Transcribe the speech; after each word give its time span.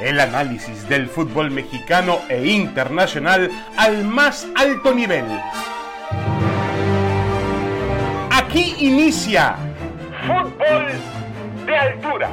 El 0.00 0.20
análisis 0.20 0.86
del 0.90 1.08
fútbol 1.08 1.50
mexicano 1.50 2.20
e 2.28 2.46
internacional 2.46 3.50
al 3.78 4.04
más 4.04 4.46
alto 4.54 4.94
nivel. 4.94 5.24
Aquí 8.30 8.74
inicia 8.78 9.56
Fútbol 10.26 10.86
de 11.64 11.76
Altura. 11.76 12.30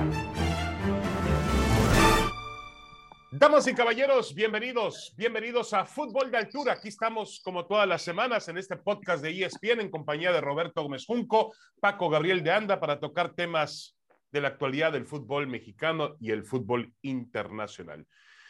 Damas 3.32 3.66
y 3.68 3.74
caballeros, 3.74 4.36
bienvenidos, 4.36 5.14
bienvenidos 5.16 5.74
a 5.74 5.86
Fútbol 5.86 6.32
de 6.32 6.40
Altura. 6.40 6.74
Aquí 6.74 6.90
estamos 6.90 7.42
como 7.46 7.66
todas 7.66 7.88
las 7.88 8.02
semanas 8.02 8.48
en 8.50 8.58
este 8.58 8.76
podcast 8.76 9.24
de 9.24 9.42
ESPN 9.42 9.80
en 9.80 9.90
compañía 9.90 10.34
de 10.34 10.42
Roberto 10.42 10.84
Gómez 10.84 11.06
Junco, 11.06 11.54
Paco 11.80 12.10
Gabriel 12.10 12.44
de 12.44 12.52
Anda 12.52 12.82
para 12.82 13.00
tocar 13.00 13.34
temas 13.34 13.93
de 14.34 14.42
la 14.42 14.50
actualidad 14.50 14.92
del 14.92 15.06
fútbol 15.06 15.48
mexicano 15.48 16.18
y 16.20 16.32
el 16.32 16.44
fútbol 16.44 16.92
internacional. 17.04 18.06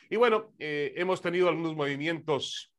Y 0.09 0.15
bueno, 0.15 0.53
eh, 0.57 0.93
hemos 0.95 1.21
tenido 1.21 1.49
algunos 1.49 1.75
movimientos, 1.75 2.73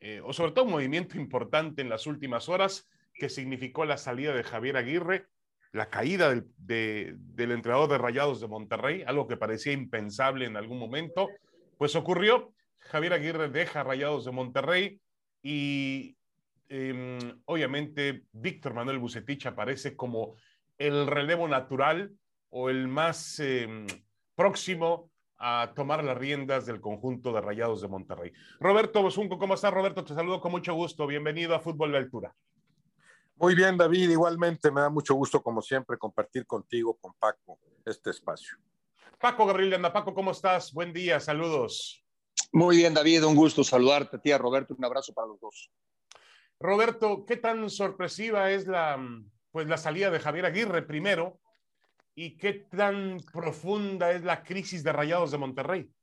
eh, 0.00 0.20
o 0.24 0.32
sobre 0.32 0.52
todo 0.52 0.64
un 0.64 0.72
movimiento 0.72 1.16
importante 1.16 1.82
en 1.82 1.88
las 1.88 2.06
últimas 2.06 2.48
horas, 2.48 2.88
que 3.14 3.28
significó 3.28 3.84
la 3.84 3.96
salida 3.96 4.34
de 4.34 4.42
Javier 4.42 4.76
Aguirre, 4.76 5.26
la 5.72 5.88
caída 5.88 6.30
del, 6.30 6.46
del 6.56 7.52
entrenador 7.52 7.88
de 7.88 7.98
Rayados 7.98 8.40
de 8.40 8.48
Monterrey, 8.48 9.04
algo 9.06 9.28
que 9.28 9.36
parecía 9.36 9.72
impensable 9.72 10.44
en 10.46 10.56
algún 10.56 10.78
momento, 10.78 11.28
pues 11.78 11.94
ocurrió. 11.94 12.52
Javier 12.78 13.12
Aguirre 13.12 13.50
deja 13.50 13.84
Rayados 13.84 14.24
de 14.24 14.32
Monterrey 14.32 15.00
y 15.42 16.16
em, 16.68 17.18
obviamente 17.44 18.22
Víctor 18.32 18.74
Manuel 18.74 18.98
Bucetich 18.98 19.46
aparece 19.46 19.94
como 19.94 20.36
el 20.78 21.06
relevo 21.06 21.46
natural 21.48 22.12
o 22.50 22.70
el 22.70 22.88
más 22.88 23.38
em, 23.40 23.86
próximo 24.34 25.10
a 25.38 25.72
tomar 25.74 26.02
las 26.02 26.18
riendas 26.18 26.66
del 26.66 26.80
conjunto 26.80 27.32
de 27.32 27.40
Rayados 27.40 27.80
de 27.80 27.88
Monterrey. 27.88 28.32
Roberto 28.58 29.02
Bosunco, 29.02 29.38
¿cómo 29.38 29.54
estás, 29.54 29.72
Roberto? 29.72 30.04
Te 30.04 30.14
saludo 30.14 30.40
con 30.40 30.50
mucho 30.50 30.74
gusto. 30.74 31.06
Bienvenido 31.06 31.54
a 31.54 31.60
Fútbol 31.60 31.92
de 31.92 31.98
Altura. 31.98 32.34
Muy 33.36 33.54
bien, 33.54 33.76
David. 33.76 34.10
Igualmente 34.10 34.70
me 34.72 34.80
da 34.80 34.90
mucho 34.90 35.14
gusto, 35.14 35.40
como 35.40 35.62
siempre, 35.62 35.96
compartir 35.96 36.44
contigo, 36.44 36.98
con 37.00 37.12
Paco, 37.14 37.60
este 37.86 38.10
espacio. 38.10 38.58
Paco 39.20 39.46
Gabriel 39.46 39.70
de 39.70 39.76
Anda. 39.76 39.92
Paco, 39.92 40.12
¿cómo 40.12 40.32
estás? 40.32 40.72
Buen 40.72 40.92
día, 40.92 41.20
saludos. 41.20 42.04
Muy 42.52 42.78
bien, 42.78 42.94
David. 42.94 43.24
Un 43.24 43.36
gusto 43.36 43.62
saludarte, 43.62 44.18
tía 44.18 44.38
Roberto. 44.38 44.74
Un 44.76 44.84
abrazo 44.84 45.14
para 45.14 45.28
los 45.28 45.38
dos. 45.38 45.70
Roberto, 46.58 47.24
¿qué 47.24 47.36
tan 47.36 47.70
sorpresiva 47.70 48.50
es 48.50 48.66
la, 48.66 48.98
pues, 49.52 49.68
la 49.68 49.76
salida 49.76 50.10
de 50.10 50.18
Javier 50.18 50.46
Aguirre 50.46 50.82
primero? 50.82 51.38
Y 52.20 52.36
qué 52.36 52.66
tan 52.68 53.20
profunda 53.32 54.10
es 54.10 54.24
la 54.24 54.42
crisis 54.42 54.82
de 54.82 54.92
Rayados 54.92 55.30
de 55.30 55.38
Monterrey. 55.38 55.94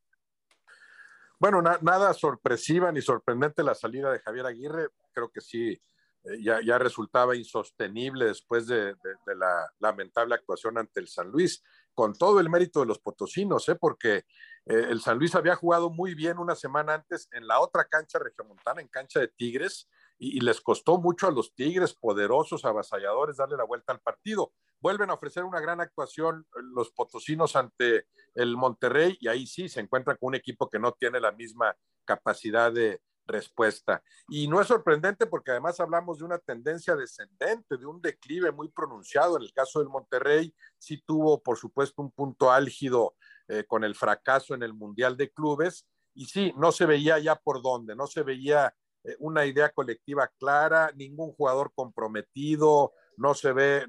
Bueno, 1.37 1.61
nada 1.61 2.13
sorpresiva 2.13 2.89
ni 2.93 3.01
sorprendente 3.01 3.63
la 3.63 3.75
salida 3.75 4.13
de 4.13 4.19
Javier 4.19 4.45
Aguirre. 4.45 4.87
Creo 5.11 5.29
que 5.29 5.41
sí, 5.41 5.71
eh, 5.71 6.41
ya, 6.41 6.61
ya, 6.63 6.77
resultaba 6.77 7.35
insostenible 7.35 8.27
después 8.27 8.65
de, 8.65 8.95
la 9.25 9.69
lamentable 9.79 10.35
actuación 10.35 10.77
ante 10.77 11.01
el 11.01 11.09
San 11.09 11.29
Luis, 11.31 11.61
con 11.93 12.13
todo 12.13 12.39
el 12.39 12.49
mérito 12.49 12.79
de 12.79 12.85
los 12.85 12.99
potosinos, 12.99 13.67
¿eh? 13.67 13.75
porque 13.75 14.19
eh, 14.67 14.87
el 14.89 15.01
San 15.01 15.17
Luis 15.17 15.35
había 15.35 15.57
jugado 15.57 15.89
muy 15.89 16.15
bien 16.15 16.37
una 16.37 16.55
semana 16.55 16.93
antes 16.93 17.27
en 17.33 17.45
la 17.45 17.59
otra 17.59 17.83
cancha 17.83 18.19
regiomontana, 18.19 18.79
en 18.79 18.87
cancha 18.87 19.19
de 19.19 19.27
Tigres, 19.27 19.89
y, 20.17 20.37
y 20.37 20.39
les 20.39 20.61
costó 20.61 20.97
mucho 20.97 21.27
a 21.27 21.31
los 21.31 21.53
Tigres, 21.53 21.93
poderosos, 21.93 22.63
avasalladores, 22.63 23.35
darle 23.35 23.57
la 23.57 23.65
vuelta 23.65 23.91
al 23.91 23.99
partido 23.99 24.53
vuelven 24.85 25.09
a 25.09 25.15
ofrecer 25.15 25.43
una 25.43 25.59
gran 25.59 25.81
actuación 25.81 26.45
eh, 26.55 26.59
los 26.75 26.91
potosinos 26.91 27.55
ante 27.55 28.05
el 28.35 28.55
Monterrey 28.55 29.17
y 29.19 29.27
ahí 29.27 29.47
sí 29.47 29.67
se 29.67 29.79
encuentra 29.79 30.15
con 30.15 30.27
un 30.27 30.35
equipo 30.35 30.69
que 30.69 30.77
no 30.77 30.91
tiene 30.91 31.19
la 31.19 31.31
misma 31.31 31.75
capacidad 32.05 32.71
de 32.71 33.01
respuesta. 33.25 34.03
Y 34.27 34.47
no 34.47 34.61
es 34.61 34.67
sorprendente 34.67 35.25
porque 35.25 35.49
además 35.49 35.79
hablamos 35.79 36.19
de 36.19 36.25
una 36.25 36.37
tendencia 36.37 36.95
descendente, 36.95 37.77
de 37.77 37.85
un 37.87 37.99
declive 37.99 38.51
muy 38.51 38.69
pronunciado. 38.69 39.37
En 39.37 39.41
el 39.41 39.53
caso 39.53 39.79
del 39.79 39.89
Monterrey, 39.89 40.53
sí 40.77 41.01
tuvo, 41.03 41.41
por 41.41 41.57
supuesto, 41.57 42.03
un 42.03 42.11
punto 42.11 42.51
álgido 42.51 43.15
eh, 43.47 43.63
con 43.63 43.83
el 43.83 43.95
fracaso 43.95 44.53
en 44.53 44.61
el 44.61 44.75
Mundial 44.75 45.17
de 45.17 45.31
Clubes. 45.31 45.87
Y 46.13 46.25
sí, 46.25 46.53
no 46.57 46.71
se 46.71 46.85
veía 46.85 47.17
ya 47.17 47.35
por 47.35 47.63
dónde, 47.63 47.95
no 47.95 48.05
se 48.05 48.21
veía 48.21 48.71
eh, 49.03 49.15
una 49.17 49.47
idea 49.47 49.69
colectiva 49.69 50.31
clara, 50.37 50.91
ningún 50.95 51.31
jugador 51.31 51.71
comprometido, 51.73 52.93
no 53.17 53.33
se 53.33 53.53
ve, 53.53 53.85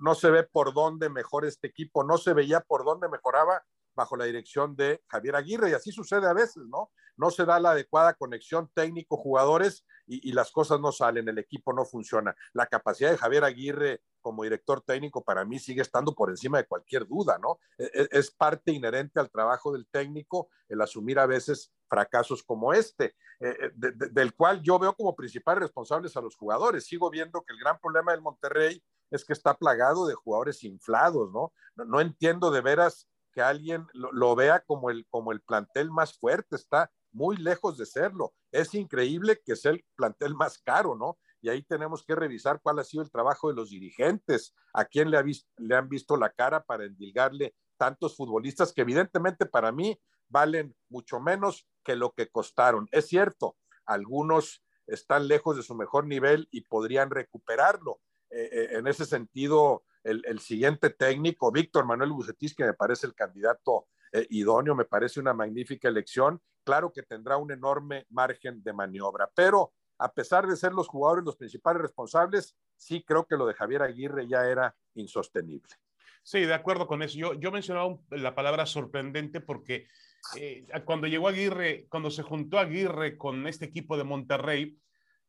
no, 0.00 0.14
se 0.14 0.30
ve 0.30 0.44
por 0.44 0.72
dónde 0.74 1.08
mejor 1.08 1.44
este 1.44 1.68
equipo, 1.68 2.04
no 2.04 2.18
se 2.18 2.32
veía 2.32 2.60
por 2.60 2.84
dónde 2.84 3.08
mejoraba 3.08 3.62
bajo 3.94 4.16
la 4.16 4.24
dirección 4.24 4.76
de 4.76 5.02
Javier 5.08 5.36
Aguirre 5.36 5.70
y 5.70 5.74
así 5.74 5.92
sucede 5.92 6.26
a 6.26 6.32
veces, 6.32 6.64
¿no? 6.68 6.90
No 7.16 7.30
se 7.30 7.44
da 7.44 7.60
la 7.60 7.72
adecuada 7.72 8.14
conexión 8.14 8.70
técnico-jugadores 8.72 9.84
y, 10.06 10.32
las 10.32 10.50
cosas 10.50 10.80
no 10.80 10.90
salen, 10.90 11.28
el 11.28 11.38
equipo 11.38 11.72
no 11.72 11.84
funciona. 11.84 12.34
La 12.52 12.66
capacidad 12.66 13.10
de 13.10 13.18
Javier 13.18 13.44
Aguirre 13.44 14.02
como 14.20 14.44
director 14.44 14.80
técnico 14.80 15.22
para 15.24 15.44
mí 15.44 15.58
sigue 15.58 15.82
estando 15.82 16.14
por 16.14 16.30
encima 16.30 16.58
de 16.58 16.66
cualquier 16.66 17.06
duda, 17.06 17.38
¿no? 17.38 17.58
E, 17.78 17.84
e, 17.84 18.08
es, 18.12 18.30
parte 18.30 18.72
inherente 18.72 19.20
al 19.20 19.30
trabajo 19.30 19.72
del 19.72 19.86
técnico 19.86 20.48
el 20.68 20.80
asumir 20.80 21.18
a 21.18 21.26
veces 21.26 21.72
fracasos 21.88 22.42
como 22.42 22.72
este, 22.72 23.16
eh, 23.40 23.56
eh, 23.60 23.70
del 24.12 24.34
cual 24.34 24.62
yo 24.62 24.78
veo 24.78 24.94
como 24.94 25.16
principales 25.16 25.62
responsables 25.62 26.16
a 26.16 26.20
los 26.20 26.36
jugadores. 26.36 26.86
Sigo 26.86 27.10
viendo 27.10 27.42
que 27.42 27.52
el 27.52 27.58
gran 27.58 27.78
problema 27.78 28.12
del 28.12 28.22
Monterrey 28.22 28.82
es 29.10 29.24
que 29.24 29.32
está 29.32 29.54
plagado 29.54 30.06
de 30.06 30.14
jugadores 30.14 30.62
inflados, 30.62 31.32
¿no? 31.32 31.52
No, 31.74 32.00
entiendo 32.00 32.50
de 32.50 32.60
veras 32.60 33.08
que 33.32 33.42
alguien 33.42 33.86
lo, 33.92 34.34
vea 34.36 34.60
como 34.60 34.90
el, 34.90 35.06
como 35.08 35.32
el 35.32 35.40
plantel 35.40 35.90
más 35.90 36.18
fuerte, 36.18 36.56
está 36.56 36.90
muy 37.12 37.36
lejos 37.36 37.76
de 37.76 37.86
serlo. 37.86 38.32
Es 38.52 38.74
increíble 38.74 39.40
que 39.44 39.56
sea 39.56 39.72
el 39.72 39.84
plantel 39.96 40.34
más 40.34 40.58
caro, 40.58 40.94
¿no? 40.94 41.18
Y 41.40 41.48
ahí 41.48 41.62
tenemos 41.62 42.04
que 42.04 42.14
revisar 42.14 42.60
cuál 42.62 42.78
ha 42.78 42.84
sido 42.84 43.02
el 43.02 43.10
trabajo 43.10 43.48
de 43.48 43.54
los 43.54 43.70
dirigentes, 43.70 44.54
a 44.72 44.84
quién 44.84 45.10
le, 45.10 45.16
han 45.74 45.88
visto 45.88 46.16
la 46.16 46.30
cara 46.30 46.62
para 46.62 46.84
endilgarle 46.84 47.54
tantos 47.76 48.16
futbolistas 48.16 48.72
que 48.72 48.82
evidentemente 48.82 49.46
para 49.46 49.72
mí 49.72 49.98
valen 50.28 50.74
mucho 50.88 51.18
menos 51.18 51.66
que 51.82 51.96
lo 51.96 52.12
que 52.12 52.28
costaron. 52.28 52.88
Es 52.92 53.08
cierto, 53.08 53.56
algunos 53.86 54.62
están 54.86 55.28
lejos 55.28 55.56
de 55.56 55.62
su 55.62 55.74
mejor 55.74 56.06
nivel 56.06 56.48
y 56.50 56.62
podrían 56.62 57.10
recuperarlo. 57.10 58.00
Eh, 58.30 58.48
eh, 58.52 58.68
en 58.72 58.86
ese 58.86 59.06
sentido, 59.06 59.84
el, 60.04 60.40
siguiente 60.40 60.90
técnico, 60.90 61.50
Víctor 61.50 61.84
Manuel 61.84 62.12
Bucetis, 62.12 62.54
que 62.54 62.64
me 62.64 62.74
parece 62.74 63.06
el 63.06 63.14
candidato 63.14 63.86
eh, 64.12 64.26
idóneo, 64.30 64.74
me 64.74 64.84
parece 64.84 65.20
una 65.20 65.34
magnífica 65.34 65.88
elección. 65.88 66.40
Claro 66.64 66.92
que 66.92 67.02
tendrá 67.02 67.36
un 67.36 67.50
enorme 67.50 68.06
margen 68.10 68.62
de 68.62 68.72
maniobra, 68.72 69.30
pero 69.34 69.72
a 70.00 70.12
pesar 70.12 70.46
de 70.46 70.56
ser 70.56 70.72
los 70.72 70.88
jugadores 70.88 71.24
los 71.24 71.36
principales 71.36 71.82
responsables, 71.82 72.56
sí 72.76 73.04
creo 73.06 73.26
que 73.26 73.36
lo 73.36 73.46
de 73.46 73.54
Javier 73.54 73.82
Aguirre 73.82 74.26
ya 74.26 74.48
era 74.48 74.74
insostenible. 74.94 75.68
Sí, 76.22 76.40
de 76.40 76.54
acuerdo 76.54 76.86
con 76.86 77.02
eso. 77.02 77.34
Yo, 77.34 77.52
mencionaba 77.52 77.96
la 78.10 78.34
palabra 78.34 78.66
sorprendente 78.66 79.40
porque 79.40 79.86
eh, 80.36 80.66
cuando 80.84 81.06
llegó 81.06 81.28
Aguirre, 81.28 81.86
cuando 81.88 82.10
se 82.10 82.22
juntó 82.22 82.58
Aguirre 82.58 83.16
con 83.18 83.46
este 83.46 83.66
equipo 83.66 83.96
de 83.96 84.04
Monterrey, 84.04 84.78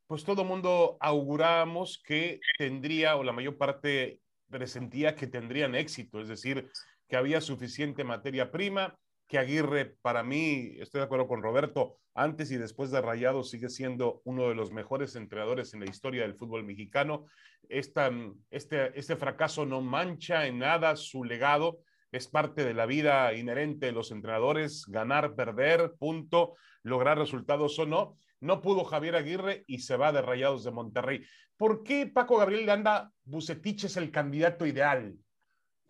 pues 0.07 0.23
todo 0.23 0.43
mundo 0.43 0.97
auguramos 0.99 2.01
que 2.05 2.39
tendría, 2.57 3.15
o 3.15 3.23
la 3.23 3.31
mayor 3.31 3.57
parte 3.57 4.19
presentía 4.49 5.15
que 5.15 5.27
tendrían 5.27 5.75
éxito, 5.75 6.19
es 6.19 6.27
decir, 6.27 6.69
que 7.07 7.15
había 7.15 7.41
suficiente 7.41 8.03
materia 8.03 8.51
prima, 8.51 8.97
que 9.31 9.39
Aguirre, 9.39 9.95
para 10.01 10.23
mí, 10.23 10.75
estoy 10.79 10.99
de 10.99 11.05
acuerdo 11.05 11.25
con 11.25 11.41
Roberto, 11.41 11.95
antes 12.13 12.51
y 12.51 12.57
después 12.57 12.91
de 12.91 12.99
Rayado 12.99 13.43
sigue 13.43 13.69
siendo 13.69 14.21
uno 14.25 14.49
de 14.49 14.55
los 14.55 14.73
mejores 14.73 15.15
entrenadores 15.15 15.73
en 15.73 15.79
la 15.79 15.89
historia 15.89 16.23
del 16.23 16.35
fútbol 16.35 16.65
mexicano. 16.65 17.27
Esta, 17.69 18.11
este, 18.49 18.91
este 18.99 19.15
fracaso 19.15 19.65
no 19.65 19.79
mancha 19.79 20.47
en 20.47 20.59
nada 20.59 20.97
su 20.97 21.23
legado, 21.23 21.79
es 22.11 22.27
parte 22.27 22.65
de 22.65 22.73
la 22.73 22.85
vida 22.85 23.33
inherente 23.33 23.85
de 23.85 23.93
los 23.93 24.11
entrenadores, 24.11 24.83
ganar, 24.85 25.33
perder, 25.33 25.93
punto, 25.97 26.55
lograr 26.83 27.17
resultados 27.17 27.79
o 27.79 27.85
no. 27.85 28.17
No 28.41 28.61
pudo 28.61 28.83
Javier 28.83 29.15
Aguirre 29.15 29.63
y 29.65 29.79
se 29.79 29.95
va 29.95 30.11
de 30.11 30.21
Rayados 30.21 30.65
de 30.65 30.71
Monterrey. 30.71 31.23
¿Por 31.55 31.83
qué 31.83 32.05
Paco 32.05 32.37
Gabriel 32.37 32.69
Anda 32.69 33.13
Bucetich 33.23 33.85
es 33.85 33.95
el 33.95 34.11
candidato 34.11 34.65
ideal? 34.65 35.15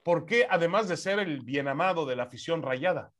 ¿Por 0.03 0.27
qué, 0.27 0.45
además 0.47 0.87
de 0.87 0.97
ser 0.97 1.17
el 1.17 1.41
bien 1.41 1.67
amado 1.67 2.05
de 2.05 2.15
la 2.15 2.23
afición 2.23 2.61
rayada? 2.61 3.11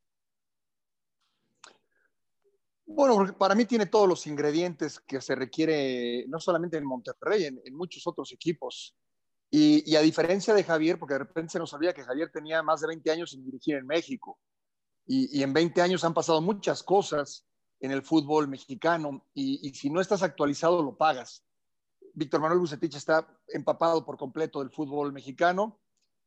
Bueno, 2.94 3.38
para 3.38 3.56
mí 3.56 3.66
tiene 3.66 3.86
todos 3.86 4.08
los 4.08 4.28
ingredientes 4.28 5.00
que 5.00 5.22
se 5.22 5.36
requiere, 5.36 6.26
no 6.28 6.40
solamente 6.40 6.78
en 6.78 6.86
Monterrey, 6.86 7.46
en, 7.46 7.76
muchos 7.76 8.06
otros 8.06 8.32
equipos. 8.32 8.96
Y, 9.50 9.96
a 9.96 10.02
diferencia 10.02 10.54
de 10.54 10.64
Javier, 10.64 10.98
porque 10.98 11.16
de 11.16 11.20
repente 11.20 11.54
se 11.54 11.60
nos 11.60 11.74
olvida 11.74 11.94
que 11.94 12.04
Javier 12.04 12.32
tenía 12.32 12.64
más 12.64 12.82
de 12.82 12.88
20 12.88 13.12
años 13.12 13.32
sin 13.32 13.44
dirigir 13.44 13.76
en 13.76 13.86
México. 13.86 14.40
Y, 15.06 15.40
y 15.40 15.44
en 15.44 15.54
20 15.54 15.82
años 15.82 16.04
han 16.04 16.14
pasado 16.14 16.42
muchas 16.42 16.84
cosas 16.84 17.46
en 17.80 17.92
el 17.92 18.04
fútbol 18.04 18.48
mexicano. 18.48 19.26
Y, 19.34 19.68
y 19.68 19.74
si 19.74 19.90
no 19.90 20.00
estás 20.00 20.24
actualizado, 20.24 20.84
lo 20.84 20.96
pagas. 20.96 21.44
Víctor 22.14 22.42
Manuel 22.42 22.60
Bucetich 22.60 22.96
está 22.96 23.28
empapado 23.48 24.06
por 24.06 24.18
completo 24.18 24.60
del 24.60 24.70
fútbol 24.70 25.12
mexicano 25.12 25.82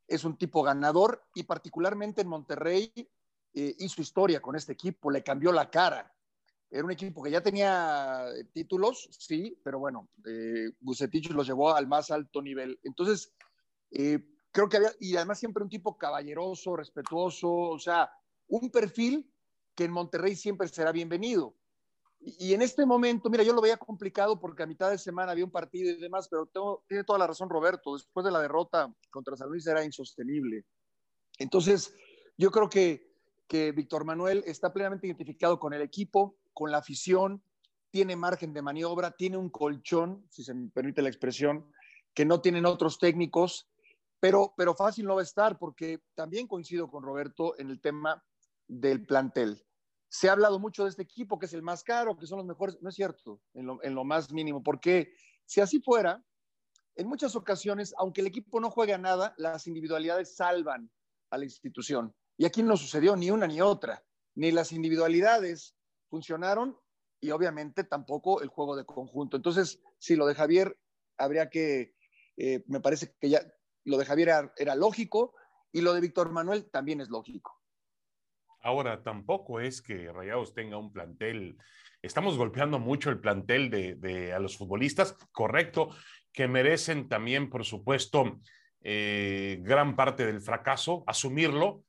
es 0.07 0.25
un 0.25 0.37
tipo 0.37 0.63
ganador 0.63 1.25
y 1.35 1.45
particularmente 1.45 2.23
en 2.23 2.29
Monterrey 2.29 2.93
eh, 3.55 3.77
hizo 3.79 4.03
historia 4.03 4.41
con 4.41 4.57
este 4.57 4.73
equipo, 4.73 5.11
le 5.11 5.23
cambió 5.23 5.53
la 5.53 5.71
cara. 5.71 6.14
Era 6.75 6.87
un 6.87 6.91
equipo 6.91 7.23
que 7.23 7.31
ya 7.31 7.41
tenía 7.41 8.27
títulos, 8.53 9.09
sí, 9.17 9.57
pero 9.63 9.79
bueno, 9.79 10.09
eh, 10.27 10.73
Bucetich 10.81 11.31
los 11.31 11.47
llevó 11.47 11.73
al 11.73 11.87
más 11.87 12.11
alto 12.11 12.43
nivel. 12.43 12.81
Entonces, 12.83 13.33
eh, 13.93 14.19
creo 14.51 14.69
que 14.69 14.79
había, 14.79 14.91
y 14.99 15.15
además 15.15 15.39
siempre 15.39 15.63
un 15.63 15.69
tipo 15.69 15.97
caballeroso, 15.97 16.75
respetuoso, 16.75 17.49
o 17.49 17.79
sea, 17.79 18.11
un 18.49 18.73
perfil 18.73 19.33
que 19.77 19.85
en 19.85 19.93
Monterrey 19.93 20.35
siempre 20.35 20.67
será 20.67 20.91
bienvenido. 20.91 21.55
Y, 22.19 22.55
en 22.55 22.61
este 22.61 22.85
momento, 22.85 23.31
mira, 23.31 23.45
yo 23.45 23.53
lo 23.53 23.63
veía 23.63 23.77
complicado 23.77 24.41
porque 24.41 24.65
a 24.65 24.67
mitad 24.67 24.91
de 24.91 24.99
semana 24.99 25.31
había 25.31 25.45
un 25.45 25.53
partido 25.53 25.93
y 25.93 26.01
demás, 26.01 26.27
pero 26.29 26.51
tiene 26.89 27.05
toda 27.05 27.21
la 27.21 27.29
razón 27.29 27.49
Roberto, 27.51 27.95
después 27.95 28.27
de 28.27 28.33
la 28.33 28.41
derrota 28.41 28.93
contra 29.11 29.37
San 29.37 29.49
Luis 29.49 29.65
era 29.69 29.85
insostenible. 29.85 30.65
Entonces, 31.39 31.95
yo 32.37 32.51
creo 32.51 32.69
que, 32.69 33.15
que 33.47 33.71
Víctor 33.71 34.05
Manuel 34.05 34.43
está 34.45 34.73
plenamente 34.73 35.07
identificado 35.07 35.61
con 35.61 35.73
el 35.73 35.81
equipo, 35.81 36.37
con 36.55 36.71
la 36.71 36.79
afición, 36.79 37.43
tiene 37.91 38.17
margen 38.17 38.53
de 38.53 38.63
maniobra, 38.63 39.11
tiene 39.11 39.37
un 39.37 39.51
colchón, 39.51 40.27
si 40.31 40.43
se 40.43 40.55
me 40.55 40.69
permite 40.71 41.03
la 41.03 41.09
expresión, 41.09 41.71
que 42.15 42.25
no 42.25 42.41
tienen 42.41 42.65
otros 42.65 42.99
técnicos, 42.99 43.69
pero, 44.21 44.55
pero 44.57 44.75
fácil 44.75 45.07
no 45.07 45.17
va 45.17 45.21
a 45.21 45.25
estar 45.25 45.59
porque 45.59 46.01
también 46.15 46.47
coincido 46.47 46.89
con 46.89 47.03
Roberto 47.03 47.59
en 47.59 47.71
el 47.71 47.81
tema 47.81 48.25
del 48.67 49.05
plantel. 49.05 49.63
Se 50.09 50.29
ha 50.29 50.33
hablado 50.33 50.59
mucho 50.59 50.85
de 50.85 50.91
este 50.91 51.03
equipo, 51.03 51.39
que 51.39 51.47
es 51.47 51.53
el 51.53 51.63
más 51.63 51.83
caro, 51.83 52.17
que 52.17 52.27
son 52.27 52.39
los 52.39 52.47
mejores. 52.47 52.81
No 52.81 52.89
es 52.89 52.95
cierto, 52.95 53.41
en 53.53 53.67
lo, 53.67 53.83
en 53.83 53.95
lo 53.95 54.05
más 54.05 54.33
mínimo, 54.33 54.63
porque 54.63 55.13
si 55.45 55.61
así 55.61 55.81
fuera, 55.81 56.25
en 56.97 57.09
muchas 57.09 57.35
ocasiones, 57.35 57.95
aunque 57.99 58.21
el 58.21 58.29
equipo 58.29 58.61
no 58.61 58.71
juegue 58.71 58.97
nada, 58.97 59.35
las 59.37 59.67
individualidades 59.67 60.37
salvan 60.37 60.91
a 61.31 61.39
la 61.39 61.45
institución. 61.45 62.15
Y 62.37 62.45
aquí 62.45 62.63
no 62.63 62.77
sucedió 62.77 63.17
ni 63.17 63.31
una 63.31 63.47
ni 63.47 63.61
otra. 63.61 64.05
Ni 64.37 64.51
las 64.51 64.73
individualidades 64.73 65.77
funcionaron 66.15 66.79
y 67.21 67.33
obviamente 67.33 67.83
tampoco 67.83 68.41
el 68.41 68.49
juego 68.49 68.77
de 68.77 68.85
conjunto. 68.85 69.37
Entonces, 69.37 69.83
si 69.99 70.15
lo 70.15 70.27
de 70.27 70.37
Javier 70.37 70.79
habría 71.19 71.51
que, 71.51 71.97
eh, 72.37 72.63
me 72.69 72.81
parece 72.81 73.17
que 73.21 73.31
ya 73.31 73.41
lo 73.85 73.99
de 73.99 74.05
Javier 74.05 74.53
era, 74.57 74.77
lógico 74.77 75.35
y 75.73 75.81
lo 75.81 75.93
de 75.93 76.01
Víctor 76.01 76.31
Manuel 76.31 76.71
también 76.71 77.01
es 77.01 77.09
lógico. 77.09 77.61
Ahora, 78.61 79.03
tampoco 79.03 79.59
es 79.59 79.83
que 79.83 80.13
Rayados 80.13 80.55
tenga 80.55 80.79
un 80.79 80.93
plantel. 80.93 81.59
Estamos 82.01 82.39
golpeando 82.39 82.79
mucho 82.79 83.11
el 83.11 83.19
plantel 83.19 83.71
de, 83.71 83.97
de 83.97 84.33
a 84.33 84.39
los 84.39 84.57
futbolistas, 84.57 85.17
correcto, 85.33 85.91
que 86.33 86.47
merecen 86.47 87.09
también, 87.09 87.51
por 87.51 87.65
supuesto, 87.65 88.39
eh, 88.83 89.59
gran 89.63 89.97
parte 89.97 90.25
del 90.25 90.41
fracaso, 90.41 91.03
asumirlo, 91.09 91.83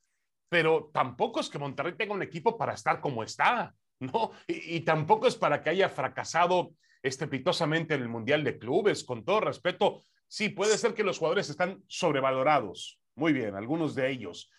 pero 0.50 0.90
tampoco 0.92 1.40
es 1.40 1.50
que 1.50 1.60
Monterrey 1.60 1.94
tenga 1.96 2.16
un 2.16 2.24
equipo 2.24 2.58
para 2.58 2.74
estar 2.74 3.02
como 3.02 3.22
está, 3.22 3.76
¿no? 4.08 4.32
Y, 4.48 4.82
tampoco 4.82 5.28
es 5.28 5.36
para 5.36 5.62
que 5.62 5.70
haya 5.70 5.90
fracasado 5.90 6.72
estrepitosamente 7.02 7.94
en 7.94 8.02
el 8.02 8.10
Mundial 8.10 8.44
de 8.44 8.58
Clubes, 8.58 9.04
con 9.04 9.24
todo 9.24 9.42
respeto. 9.42 10.04
Sí, 10.28 10.50
puede 10.50 10.78
ser 10.78 10.94
que 10.94 11.04
los 11.04 11.20
jugadores 11.20 11.50
están 11.50 11.84
sobrevalorados, 11.88 13.00
muy 13.16 13.32
bien, 13.32 13.56
algunos 13.56 13.96
de 13.96 14.10
ellos, 14.10 14.52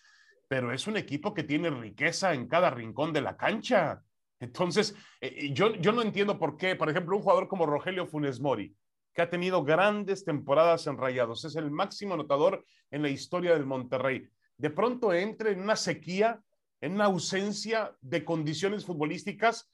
pero 0.47 0.71
es 0.71 0.87
un 0.87 0.97
equipo 0.97 1.33
que 1.33 1.43
tiene 1.43 1.69
riqueza 1.69 2.33
en 2.33 2.47
cada 2.47 2.69
rincón 2.69 3.11
de 3.11 3.21
la 3.21 3.35
cancha. 3.35 4.01
Entonces, 4.39 4.95
eh, 5.19 5.51
yo, 5.51 5.69
no 5.69 6.01
entiendo 6.01 6.39
por 6.39 6.57
qué, 6.57 6.75
por 6.75 6.89
ejemplo, 6.89 7.15
un 7.15 7.23
jugador 7.23 7.47
como 7.47 7.65
Rogelio 7.65 8.07
Funes 8.07 8.39
Mori, 8.39 8.75
que 9.13 9.21
ha 9.21 9.29
tenido 9.29 9.63
grandes 9.63 10.23
temporadas 10.23 10.87
en 10.87 10.97
Rayados, 10.97 11.43
es 11.43 11.55
el 11.55 11.71
máximo 11.71 12.13
anotador 12.13 12.63
en 12.91 13.01
la 13.01 13.09
historia 13.09 13.53
del 13.53 13.65
Monterrey, 13.65 14.29
de 14.57 14.69
pronto 14.69 15.13
entre 15.13 15.51
en 15.51 15.61
una 15.61 15.75
sequía, 15.75 16.41
en 16.81 16.93
una 16.93 17.05
ausencia 17.05 17.95
de 18.01 18.23
condiciones 18.23 18.85
futbolísticas 18.85 19.69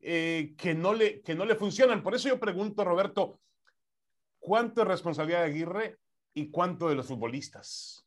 eh, 0.00 0.54
que, 0.56 0.74
no 0.74 0.94
le, 0.94 1.22
que 1.22 1.34
no 1.34 1.44
le 1.44 1.56
funcionan. 1.56 2.02
Por 2.02 2.14
eso 2.14 2.28
yo 2.28 2.38
pregunto, 2.38 2.84
Roberto, 2.84 3.40
¿cuánto 4.38 4.82
es 4.82 4.88
responsabilidad 4.88 5.40
de 5.40 5.46
Aguirre 5.46 5.98
y 6.34 6.50
cuánto 6.50 6.88
de 6.88 6.94
los 6.94 7.06
futbolistas? 7.06 8.04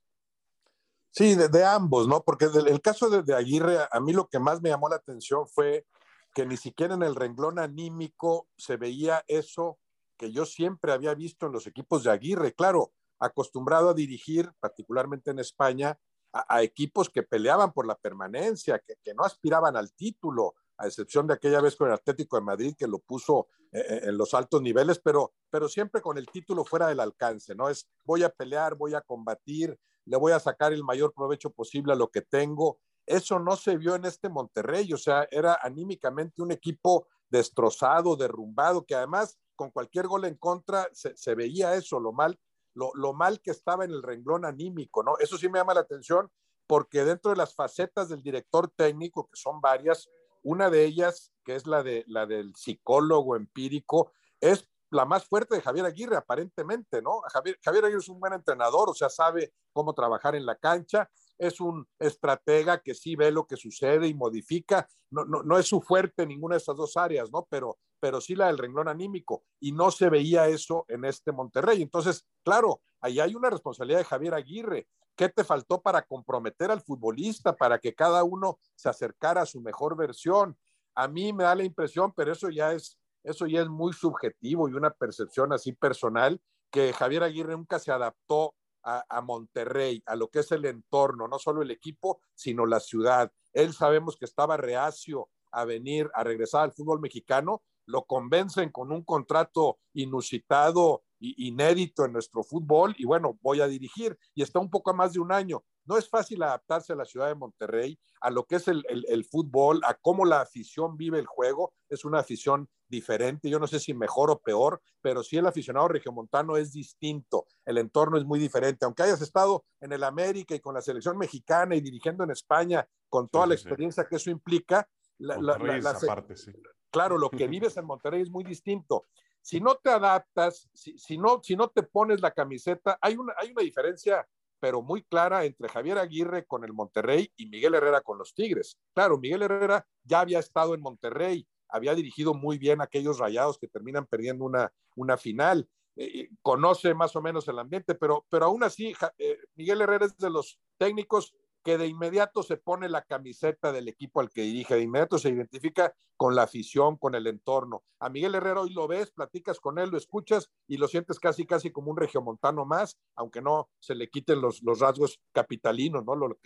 Sí, 1.12 1.36
de, 1.36 1.65
ambos, 1.65 2.07
¿no? 2.07 2.24
Porque 2.24 2.45
el, 2.45 2.81
caso 2.81 3.09
de, 3.09 3.36
Aguirre, 3.36 3.80
a 3.92 4.00
mí 4.00 4.13
lo 4.13 4.27
que 4.27 4.39
más 4.39 4.62
me 4.62 4.69
llamó 4.69 4.88
la 4.88 4.95
atención 4.95 5.45
fue 5.45 5.86
que 6.33 6.45
ni 6.45 6.56
siquiera 6.56 6.94
en 6.94 7.03
el 7.03 7.15
renglón 7.15 7.59
anímico 7.59 8.48
se 8.57 8.77
veía 8.77 9.25
eso 9.27 9.77
que 10.18 10.31
yo 10.31 10.45
siempre 10.45 10.94
había 10.94 11.13
visto 11.13 11.48
en 11.48 11.51
los 11.51 11.68
equipos 11.68 12.06
de 12.06 12.12
Aguirre. 12.12 12.53
Claro, 12.53 12.94
acostumbrado 13.19 13.89
a 13.89 13.94
dirigir, 13.94 14.50
particularmente 14.62 15.31
en 15.31 15.39
España, 15.39 16.00
a, 16.33 16.61
equipos 16.61 17.09
que 17.09 17.23
peleaban 17.23 17.73
por 17.73 17.85
la 17.85 17.95
permanencia, 17.95 18.79
que, 18.79 19.13
no 19.13 19.23
aspiraban 19.23 19.75
al 19.75 19.93
título, 19.93 20.55
a 20.77 20.87
excepción 20.87 21.27
de 21.27 21.33
aquella 21.33 21.61
vez 21.61 21.75
con 21.75 21.87
el 21.87 21.93
Atlético 21.93 22.37
de 22.37 22.43
Madrid 22.43 22.75
que 22.77 22.87
lo 22.87 22.99
puso 22.99 23.47
eh, 23.71 24.01
en 24.03 24.17
los 24.17 24.33
altos 24.33 24.61
niveles, 24.61 24.99
pero, 24.99 25.33
pero 25.49 25.67
siempre 25.67 26.01
con 26.01 26.17
el 26.17 26.27
título 26.27 26.65
fuera 26.65 26.87
del 26.87 26.99
alcance, 26.99 27.53
¿no? 27.53 27.69
Es 27.69 27.87
voy 28.05 28.23
a 28.23 28.29
pelear, 28.29 28.75
voy 28.75 28.95
a 28.95 29.01
combatir, 29.01 29.77
le 30.05 30.17
voy 30.17 30.31
a 30.31 30.39
sacar 30.39 30.73
el 30.73 30.83
mayor 30.83 31.13
provecho 31.13 31.51
posible 31.51 31.93
a 31.93 31.97
lo 31.97 32.09
que 32.09 32.21
tengo. 32.21 32.79
Eso 33.05 33.39
no 33.39 33.55
se 33.55 33.77
vio 33.77 33.95
en 33.95 34.05
este 34.05 34.29
Monterrey, 34.29 34.91
o 34.93 34.97
sea, 34.97 35.27
era 35.29 35.59
anímicamente 35.61 36.41
un 36.41 36.51
equipo 36.51 37.07
destrozado, 37.29 38.15
derrumbado, 38.15 38.85
que 38.85 38.95
además 38.95 39.37
con 39.55 39.69
cualquier 39.69 40.07
gol 40.07 40.25
en 40.25 40.35
contra 40.35 40.89
se 40.91 41.35
veía 41.35 41.75
eso, 41.75 41.99
lo 41.99 42.13
mal, 42.13 42.39
lo, 42.73 42.91
lo, 42.95 43.13
mal 43.13 43.41
que 43.41 43.51
estaba 43.51 43.85
en 43.85 43.91
el 43.91 44.03
renglón 44.03 44.45
anímico, 44.45 45.03
¿no? 45.03 45.18
Eso 45.19 45.38
sí 45.38 45.50
me 45.50 45.59
llama 45.59 45.73
la 45.73 45.81
atención 45.81 46.29
porque 46.68 47.03
dentro 47.03 47.31
de 47.31 47.38
las 47.38 47.53
facetas 47.53 48.09
del 48.09 48.23
director 48.23 48.71
técnico, 48.75 49.27
que 49.27 49.35
son 49.35 49.59
varias, 49.59 50.09
una 50.44 50.69
de 50.69 50.85
ellas, 50.85 51.31
que 51.44 51.56
es 51.56 51.68
la, 51.68 51.83
de, 51.83 52.03
la 52.07 52.25
del 52.25 52.56
psicólogo 52.56 53.35
empírico, 53.35 54.13
es 54.39 54.69
la 54.89 55.06
más 55.06 55.25
fuerte 55.25 55.56
de 55.56 55.62
Javier 55.62 55.85
Aguirre, 55.85 56.18
aparentemente, 56.18 57.01
¿no? 57.01 57.21
Javier, 57.31 57.57
Javier 57.63 57.85
Aguirre 57.85 58.01
es 58.01 58.09
un 58.09 58.19
buen 58.19 58.33
entrenador, 58.33 58.89
o 58.89 58.94
sea, 58.94 59.09
sabe 59.09 59.53
cómo 59.74 59.94
trabajar 59.94 60.35
en 60.35 60.45
la 60.45 60.56
cancha, 60.56 61.09
es 61.38 61.59
un 61.59 61.88
estratega 61.97 62.81
que 62.81 62.94
sí 62.94 63.15
ve 63.15 63.31
lo 63.31 63.47
que 63.47 63.57
sucede 63.57 64.07
y 64.07 64.13
modifica. 64.13 64.88
No, 65.09 65.25
no, 65.25 65.44
no 65.44 65.57
es 65.57 65.65
su 65.65 65.81
fuerte 65.81 66.24
en 66.24 66.29
ninguna 66.29 66.56
de 66.56 66.59
estas 66.59 66.75
dos 66.75 66.97
áreas, 66.97 67.31
¿no? 67.31 67.47
Pero, 67.50 67.79
pero 68.01 68.19
sí 68.19 68.36
la 68.36 68.48
del 68.48 68.57
renglón 68.57 68.89
anímico. 68.89 69.44
Y 69.59 69.71
no 69.71 69.92
se 69.92 70.09
veía 70.09 70.48
eso 70.48 70.86
en 70.89 71.06
este 71.06 71.31
Monterrey. 71.31 71.81
Entonces, 71.81 72.25
claro, 72.44 72.81
ahí 73.00 73.19
hay 73.19 73.36
una 73.36 73.50
responsabilidad 73.50 74.00
de 74.00 74.06
Javier 74.06 74.33
Aguirre. 74.33 74.88
¿Qué 75.15 75.30
te 75.30 75.44
faltó 75.44 75.81
para 75.81 76.01
comprometer 76.01 76.71
al 76.71 76.81
futbolista, 76.81 77.56
para 77.56 77.77
que 77.77 77.94
cada 77.94 78.24
uno 78.24 78.60
se 78.75 78.89
acercara 78.89 79.43
a 79.43 79.46
su 79.46 79.62
mejor 79.62 79.96
versión? 79.96 80.58
A 80.96 81.08
mí 81.08 81.31
me 81.31 81.43
da 81.43 81.53
la 81.53 81.63
impresión, 81.63 82.12
pero 82.13 82.31
eso 82.31 82.50
ya 82.50 82.74
es, 82.74 82.98
eso 83.24 83.46
ya 83.46 83.62
es 83.62 83.70
muy 83.70 83.93
subjetivo 83.93 84.67
y 84.67 84.74
una 84.74 84.89
percepción 84.89 85.53
así 85.53 85.74
personal, 85.74 86.41
que 86.72 86.93
Javier 86.93 87.24
Aguirre 87.24 87.55
nunca 87.55 87.77
se 87.77 87.91
adaptó 87.91 88.55
a, 88.84 89.05
a, 89.08 89.22
Monterrey, 89.22 90.01
a 90.08 90.15
lo 90.15 90.29
que 90.29 90.39
es 90.39 90.51
el 90.51 90.65
entorno, 90.65 91.27
no 91.27 91.38
solo 91.38 91.62
el 91.62 91.70
equipo, 91.70 92.20
sino 92.34 92.65
la 92.65 92.79
ciudad. 92.79 93.31
Él 93.53 93.74
sabemos 93.74 94.17
que 94.17 94.25
estaba 94.25 94.58
reacio 94.58 95.29
a 95.51 95.65
venir, 95.65 96.10
a 96.13 96.24
regresar 96.24 96.63
al 96.63 96.72
fútbol 96.72 97.00
mexicano, 97.00 97.62
lo 97.91 98.05
convencen 98.05 98.71
con 98.71 98.91
un 98.91 99.03
contrato 99.03 99.79
inusitado 99.93 101.03
e 101.19 101.33
inédito 101.38 102.05
en 102.05 102.13
nuestro 102.13 102.43
fútbol 102.43 102.95
y 102.98 103.05
bueno, 103.05 103.38
voy 103.41 103.62
a 103.62 103.67
dirigir 103.67 104.17
y 104.33 104.41
está 104.41 104.60
un 104.60 104.69
poco 104.69 104.93
más 104.93 105.13
de 105.13 105.19
un 105.19 105.31
año. 105.31 105.63
No 105.86 105.98
es 105.98 106.10
fácil 106.10 106.41
adaptarse 106.41 106.93
a 106.93 106.95
la 106.95 107.05
ciudad 107.05 107.27
de 107.27 107.36
Monterrey, 107.36 108.00
a 108.21 108.29
lo 108.29 108.45
que 108.45 108.55
es 108.55 108.67
el, 108.67 108.83
el, 108.88 109.05
el, 109.10 109.25
fútbol, 109.25 109.81
a 109.83 109.95
cómo 109.95 110.25
la 110.25 110.41
afición 110.41 110.95
vive 110.95 111.19
el 111.19 111.25
juego. 111.25 111.74
Es 111.89 112.05
una 112.05 112.19
afición 112.19 112.69
diferente, 112.88 113.50
yo 113.50 113.60
no 113.60 113.67
sé 113.67 113.79
si 113.79 113.93
mejor 113.93 114.29
o 114.31 114.39
peor, 114.39 114.81
pero 115.01 115.24
sí 115.24 115.38
el 115.38 115.48
aficionado 115.48 115.88
regiomontano 115.88 116.57
es 116.57 116.71
distinto, 116.71 117.45
el 117.65 117.77
entorno 117.77 118.17
es 118.17 118.25
muy 118.25 118.39
diferente. 118.39 118.86
Aunque 118.86 119.03
hayas 119.03 119.21
estado 119.21 119.65
en 119.79 119.91
el 119.91 120.03
América 120.03 120.53
y 120.55 120.60
con 120.60 120.75
la 120.75 120.81
selección 120.81 121.17
mexicana 121.17 121.75
y 121.75 121.81
dirigiendo 121.81 122.24
en 122.24 122.31
España, 122.31 122.88
con 123.10 123.27
toda 123.27 123.45
sí, 123.45 123.50
la 123.50 123.55
experiencia 123.55 124.03
sí. 124.03 124.10
que 124.10 124.15
eso 124.17 124.29
implica, 124.29 124.88
la, 125.17 125.38
la, 125.38 125.57
la, 125.57 126.00
parte, 126.00 126.36
sí. 126.36 126.51
Claro, 126.91 127.17
lo 127.17 127.29
que 127.29 127.48
vives 127.48 127.75
en 127.77 127.86
Monterrey 127.86 128.21
es 128.21 128.29
muy 128.29 128.43
distinto. 128.43 129.05
Si 129.41 129.60
no 129.60 129.75
te 129.75 129.89
adaptas, 129.89 130.69
si, 130.74 130.98
si, 131.00 131.17
no, 131.17 131.41
si 131.41 131.55
no 131.55 131.69
te 131.69 131.83
pones 131.83 132.21
la 132.21 132.31
camiseta, 132.31 133.00
hay 133.01 133.15
una, 133.17 133.33
hay 133.38 133.51
una 133.51 133.63
diferencia 133.63 134.27
pero 134.62 134.83
muy 134.83 135.01
clara 135.01 135.43
entre 135.43 135.67
Javier 135.67 135.98
Aguirre 135.98 136.45
con 136.45 136.63
el 136.63 136.71
Monterrey 136.71 137.33
y 137.36 137.48
Miguel 137.48 137.74
Herrera 137.74 138.01
con 138.01 138.19
los 138.19 138.36
Tigres. 138.36 138.77
Claro, 138.93 139.17
Miguel 139.17 139.41
Herrera 139.41 139.88
ya 140.03 140.19
había 140.19 140.38
estado 140.38 140.75
en 140.75 140.81
Monterrey, 140.81 141.48
había 141.67 141.95
dirigido 141.95 142.36
muy 142.36 142.60
bien 142.60 142.79
aquellos 142.79 143.17
rayados 143.17 143.57
que 143.57 143.67
terminan 143.67 144.05
perdiendo 144.05 144.45
una, 144.45 144.71
una 144.95 145.17
final. 145.17 145.67
Eh, 145.95 146.29
conoce 146.43 146.93
más 146.93 147.15
o 147.15 147.21
menos 147.24 147.48
el 147.48 147.57
ambiente, 147.57 147.95
pero, 147.95 148.25
pero 148.29 148.45
aún 148.45 148.63
así, 148.63 148.95
eh, 149.17 149.39
Miguel 149.55 149.81
Herrera 149.81 150.05
es 150.05 150.15
de 150.17 150.29
los 150.29 150.60
técnicos 150.77 151.33
que 151.63 151.77
de 151.77 151.88
inmediato 151.88 152.44
se 152.44 152.58
pone 152.58 152.89
la 152.89 153.03
camiseta 153.03 153.72
del 153.72 153.88
equipo 153.88 154.20
al 154.20 154.30
que 154.30 154.41
dirige, 154.41 154.75
de 154.75 154.82
inmediato 154.82 155.18
se 155.18 155.30
identifica 155.30 155.94
con 156.18 156.36
la 156.36 156.44
afición, 156.44 156.98
con 156.98 157.15
el 157.15 157.25
entorno. 157.25 157.84
A 158.00 158.10
Miguel 158.10 158.36
Herrera 158.36 158.62
hoy 158.62 158.72
lo 158.72 158.88
ves, 158.88 159.12
platicas 159.12 159.60
con 159.60 159.80
él, 159.80 159.89
lo 159.89 159.98
escuchas 159.98 160.51
y 160.68 160.77
lo 160.77 160.88
sientes 160.88 161.20
casi, 161.20 161.46
casi 161.46 161.72
como 161.72 161.89
un 161.89 161.98
regiomontano 161.98 162.63
más, 162.63 162.98
aunque 163.15 163.41
no 163.41 163.70
se 163.80 163.96
le 163.96 164.08
quiten 164.10 164.39
los, 164.39 164.62
los 164.62 164.80
rasgos 164.80 165.20
capitalinos, 165.32 166.06
¿no? 166.06 166.15
Lo, 166.15 166.38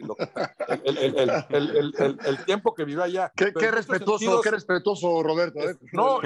el, 0.84 2.46
tiempo 2.46 2.74
que 2.74 2.86
vive 2.86 3.04
allá. 3.04 3.32
Qué, 3.36 3.52
respetuoso, 3.70 4.42
qué 4.42 4.52
respetuoso, 4.52 5.22
Roberto. 5.22 5.60
¿eh? 5.60 5.76
No, 5.92 6.20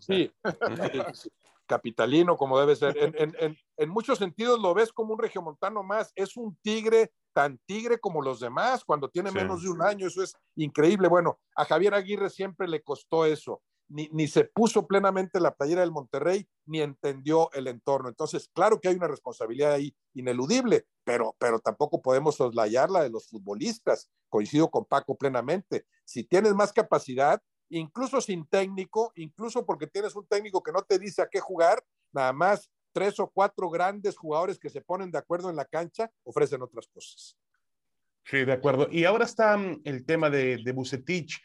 sí, 0.00 0.32
capitalino 1.70 2.36
como 2.36 2.58
debe 2.58 2.74
ser. 2.74 2.96
En, 2.98 3.88
muchos 3.88 4.18
sentidos 4.18 4.58
lo 4.60 4.74
ves 4.74 4.92
como 4.92 5.14
un 5.14 5.20
regiomontano 5.20 5.84
más. 5.84 6.12
Es 6.16 6.36
un 6.36 6.56
tigre, 6.62 7.12
tan 7.32 7.58
tigre 7.66 7.98
como 7.98 8.22
los 8.22 8.40
demás, 8.40 8.84
cuando 8.84 9.08
tiene 9.08 9.30
menos 9.30 9.62
de 9.62 9.70
un 9.70 9.82
año. 9.82 10.06
Eso 10.06 10.22
es 10.22 10.34
increíble. 10.56 11.08
Bueno, 11.08 11.38
a 11.56 11.64
Javier 11.64 11.94
Aguirre 11.94 12.30
siempre 12.30 12.68
le 12.68 12.82
costó 12.82 13.24
eso. 13.24 13.62
Ni, 13.88 14.08
ni, 14.12 14.28
se 14.28 14.44
puso 14.44 14.86
plenamente 14.86 15.40
la 15.40 15.54
playera 15.54 15.80
del 15.80 15.90
Monterrey, 15.90 16.48
ni 16.64 16.80
entendió 16.80 17.50
el 17.52 17.66
entorno. 17.66 18.08
Entonces, 18.08 18.48
claro 18.54 18.80
que 18.80 18.86
hay 18.86 18.94
una 18.94 19.08
responsabilidad 19.08 19.72
ahí 19.72 19.92
ineludible, 20.14 20.86
pero, 21.02 21.34
pero 21.40 21.58
tampoco 21.58 22.00
podemos 22.00 22.36
soslayarla 22.36 23.02
de 23.02 23.10
los 23.10 23.28
futbolistas. 23.28 24.08
Coincido 24.28 24.70
con 24.70 24.84
Paco 24.84 25.16
plenamente. 25.16 25.86
Si 26.04 26.22
tienes 26.22 26.54
más 26.54 26.72
capacidad, 26.72 27.42
incluso 27.68 28.20
sin 28.20 28.46
técnico, 28.46 29.12
incluso 29.16 29.66
porque 29.66 29.88
tienes 29.88 30.14
un 30.14 30.26
técnico 30.26 30.62
que 30.62 30.72
no 30.72 30.82
te 30.82 30.98
dice 30.98 31.22
a 31.22 31.28
qué 31.28 31.40
jugar, 31.40 31.82
nada 32.12 32.32
más 32.32 32.70
tres 32.92 33.18
o 33.20 33.28
cuatro 33.28 33.70
grandes 33.70 34.16
jugadores 34.16 34.58
que 34.58 34.70
se 34.70 34.80
ponen 34.80 35.10
de 35.10 35.18
acuerdo 35.18 35.50
en 35.50 35.56
la 35.56 35.64
cancha 35.64 36.10
ofrecen 36.24 36.62
otras 36.62 36.86
cosas. 36.88 37.36
Sí, 38.24 38.44
de 38.44 38.52
acuerdo. 38.52 38.88
Y 38.90 39.04
ahora 39.04 39.24
está 39.24 39.56
mm, 39.56 39.82
el 39.84 40.04
tema 40.04 40.30
de, 40.30 40.58
de 40.58 40.72
Bucetich. 40.72 41.40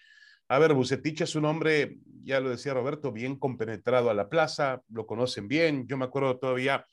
A 0.47 0.59
ver, 0.59 0.73
Bucetich 0.73 1.21
es 1.21 1.35
un 1.35 1.45
hombre, 1.45 1.97
ya 2.23 2.39
lo 2.39 2.49
decía 2.49 2.73
Roberto, 2.73 3.11
bien 3.11 3.37
compenetrado 3.37 4.09
a 4.09 4.13
la 4.13 4.29
plaza, 4.29 4.81
lo 4.89 5.07
conocen 5.07 5.47
bien. 5.47 5.87
Yo 5.87 5.97
me 5.97 6.05
acuerdo 6.05 6.37
todavía 6.37 6.85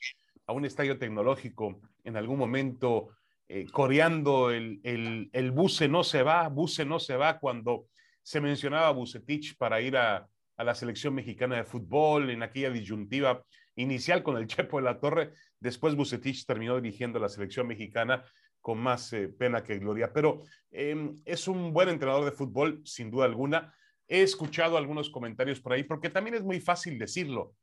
a 0.46 0.52
un 0.52 0.64
estadio 0.64 0.98
tecnológico 0.98 1.80
en 2.04 2.16
algún 2.16 2.38
momento 2.38 3.10
eh, 3.48 3.66
coreando 3.70 4.50
el, 4.50 4.80
el, 4.82 5.28
el 5.32 5.50
buce 5.50 5.88
no 5.88 6.04
se 6.04 6.22
va, 6.22 6.48
buce 6.48 6.84
no 6.84 6.98
se 6.98 7.16
va, 7.16 7.38
cuando 7.38 7.86
se 8.22 8.40
mencionaba 8.40 8.88
a 8.88 8.92
Bucetich 8.92 9.56
para 9.56 9.80
ir 9.80 9.96
a, 9.96 10.28
la 10.56 10.74
selección 10.76 11.14
mexicana 11.14 11.56
de 11.56 11.64
fútbol 11.64 12.30
en 12.30 12.44
aquella 12.44 12.70
disyuntiva 12.70 13.42
inicial 13.76 14.22
con 14.22 14.36
el 14.36 14.46
Chepo 14.48 14.78
de 14.78 14.84
la 14.84 15.00
Torre. 15.00 15.34
Después 15.60 15.94
Bucetich 15.94 16.46
terminó 16.46 16.80
dirigiendo 16.80 17.18
la 17.18 17.28
selección 17.28 17.66
mexicana 17.66 18.24
con 18.60 18.78
más 18.78 19.12
eh, 19.12 19.28
pena 19.28 19.62
que 19.62 19.78
gloria. 19.78 20.12
Pero 20.12 20.42
em, 20.70 21.16
es 21.24 21.48
un 21.48 21.72
buen 21.72 21.88
entrenador 21.88 22.24
de 22.24 22.32
fútbol, 22.32 22.80
sin 22.84 23.10
duda 23.10 23.24
alguna. 23.24 23.74
He 24.06 24.22
escuchado 24.22 24.76
algunos 24.76 25.10
comentarios 25.10 25.60
por 25.60 25.72
ahí, 25.72 25.84
porque 25.84 26.10
también 26.10 26.34
es 26.34 26.42
muy 26.42 26.60
fácil 26.60 26.98
decirlo, 26.98 27.54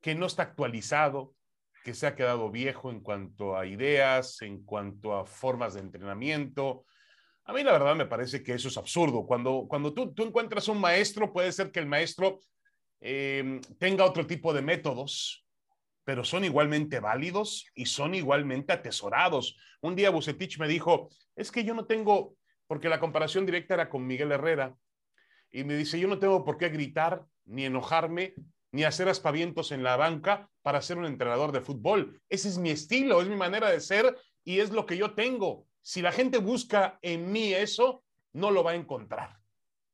que 0.00 0.14
no 0.14 0.26
está 0.26 0.44
actualizado, 0.44 1.34
que 1.84 1.94
se 1.94 2.06
ha 2.06 2.14
quedado 2.14 2.50
viejo 2.50 2.90
en 2.90 3.00
cuanto 3.00 3.56
a 3.56 3.66
ideas, 3.66 4.42
en 4.42 4.64
cuanto 4.64 5.14
a 5.14 5.26
formas 5.26 5.74
de 5.74 5.80
entrenamiento, 5.80 6.84
a 7.48 7.54
mí 7.54 7.62
la 7.62 7.72
verdad 7.72 7.96
me 7.96 8.04
parece 8.04 8.42
que 8.42 8.52
eso 8.52 8.68
es 8.68 8.76
absurdo. 8.76 9.24
Cuando, 9.24 9.64
cuando 9.66 9.94
tú, 9.94 10.12
tú 10.12 10.22
encuentras 10.22 10.68
un 10.68 10.78
maestro, 10.78 11.32
puede 11.32 11.50
ser 11.50 11.72
que 11.72 11.80
el 11.80 11.86
maestro 11.86 12.40
eh, 13.00 13.58
tenga 13.78 14.04
otro 14.04 14.26
tipo 14.26 14.52
de 14.52 14.60
métodos, 14.60 15.47
pero 16.08 16.24
son 16.24 16.42
igualmente 16.42 17.00
válidos 17.00 17.66
y 17.74 17.84
son 17.84 18.14
igualmente 18.14 18.72
atesorados. 18.72 19.58
Un 19.82 19.94
día 19.94 20.08
Bucetich 20.08 20.58
me 20.58 20.66
dijo, 20.66 21.10
es 21.36 21.52
que 21.52 21.64
yo 21.64 21.74
no 21.74 21.84
tengo, 21.84 22.34
porque 22.66 22.88
la 22.88 22.98
comparación 22.98 23.44
directa 23.44 23.74
era 23.74 23.90
con 23.90 24.06
Miguel 24.06 24.32
Herrera, 24.32 24.74
y 25.50 25.64
me 25.64 25.76
dice, 25.76 26.00
yo 26.00 26.08
no 26.08 26.18
tengo 26.18 26.46
por 26.46 26.56
qué 26.56 26.70
gritar, 26.70 27.26
ni 27.44 27.66
enojarme, 27.66 28.32
ni 28.72 28.84
hacer 28.84 29.10
aspavientos 29.10 29.70
en 29.70 29.82
la 29.82 29.98
banca 29.98 30.48
para 30.62 30.80
ser 30.80 30.96
un 30.96 31.04
entrenador 31.04 31.52
de 31.52 31.60
fútbol. 31.60 32.18
Ese 32.30 32.48
es 32.48 32.56
mi 32.56 32.70
estilo, 32.70 33.20
es 33.20 33.28
mi 33.28 33.36
manera 33.36 33.68
de 33.68 33.80
ser 33.80 34.16
y 34.44 34.60
es 34.60 34.70
lo 34.70 34.86
que 34.86 34.96
yo 34.96 35.12
tengo. 35.12 35.66
Si 35.82 36.00
la 36.00 36.10
gente 36.10 36.38
busca 36.38 36.98
en 37.02 37.30
mí 37.30 37.52
eso, 37.52 38.02
no 38.32 38.50
lo 38.50 38.64
va 38.64 38.70
a 38.70 38.76
encontrar. 38.76 39.36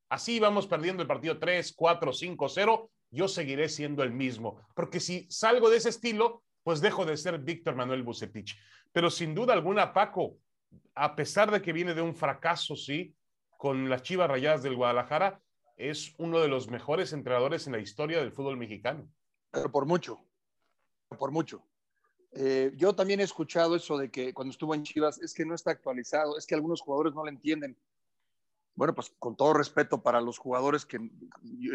Así 0.08 0.38
vamos 0.38 0.68
perdiendo 0.68 1.02
el 1.02 1.08
partido 1.08 1.40
3, 1.40 1.74
4, 1.76 2.12
5, 2.12 2.48
0. 2.48 2.90
Yo 3.14 3.28
seguiré 3.28 3.68
siendo 3.68 4.02
el 4.02 4.12
mismo. 4.12 4.60
Porque 4.74 5.00
si 5.00 5.26
salgo 5.30 5.70
de 5.70 5.76
ese 5.76 5.88
estilo, 5.88 6.42
pues 6.62 6.80
dejo 6.80 7.06
de 7.06 7.16
ser 7.16 7.38
Víctor 7.38 7.76
Manuel 7.76 8.02
Bucetich. 8.02 8.58
Pero 8.92 9.10
sin 9.10 9.34
duda 9.34 9.52
alguna, 9.52 9.92
Paco, 9.92 10.38
a 10.94 11.14
pesar 11.14 11.50
de 11.50 11.62
que 11.62 11.72
viene 11.72 11.94
de 11.94 12.02
un 12.02 12.14
fracaso, 12.14 12.76
sí, 12.76 13.14
con 13.56 13.88
las 13.88 14.02
Chivas 14.02 14.28
Rayadas 14.28 14.62
del 14.62 14.76
Guadalajara, 14.76 15.40
es 15.76 16.14
uno 16.18 16.40
de 16.40 16.48
los 16.48 16.68
mejores 16.68 17.12
entrenadores 17.12 17.66
en 17.66 17.72
la 17.72 17.78
historia 17.78 18.18
del 18.18 18.32
fútbol 18.32 18.56
mexicano. 18.56 19.08
Pero 19.50 19.70
por 19.70 19.86
mucho, 19.86 20.20
por 21.18 21.30
mucho. 21.30 21.64
Eh, 22.32 22.72
yo 22.74 22.94
también 22.94 23.20
he 23.20 23.24
escuchado 23.24 23.76
eso 23.76 23.96
de 23.96 24.10
que 24.10 24.34
cuando 24.34 24.50
estuvo 24.50 24.74
en 24.74 24.82
Chivas 24.82 25.20
es 25.20 25.32
que 25.34 25.46
no 25.46 25.54
está 25.54 25.70
actualizado, 25.70 26.36
es 26.36 26.46
que 26.46 26.54
algunos 26.54 26.80
jugadores 26.80 27.14
no 27.14 27.22
lo 27.22 27.28
entienden. 27.28 27.76
Bueno, 28.76 28.94
pues 28.94 29.14
con 29.18 29.36
todo 29.36 29.54
respeto 29.54 30.02
para 30.02 30.20
los 30.20 30.38
jugadores 30.38 30.84
que, 30.84 30.98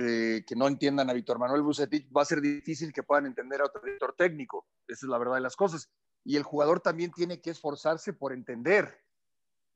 eh, 0.01 0.43
que 0.45 0.55
no 0.55 0.67
entiendan 0.67 1.09
a 1.09 1.13
Víctor 1.13 1.39
Manuel 1.39 1.61
Bucetich, 1.61 2.09
va 2.15 2.23
a 2.23 2.25
ser 2.25 2.41
difícil 2.41 2.91
que 2.91 3.03
puedan 3.03 3.25
entender 3.25 3.61
a 3.61 3.65
otro 3.65 3.81
director 3.81 4.13
técnico. 4.17 4.67
Esa 4.87 5.05
es 5.05 5.09
la 5.09 5.17
verdad 5.17 5.35
de 5.35 5.41
las 5.41 5.55
cosas. 5.55 5.89
Y 6.25 6.35
el 6.35 6.43
jugador 6.43 6.81
también 6.81 7.11
tiene 7.11 7.41
que 7.41 7.51
esforzarse 7.51 8.11
por 8.11 8.33
entender. 8.33 9.01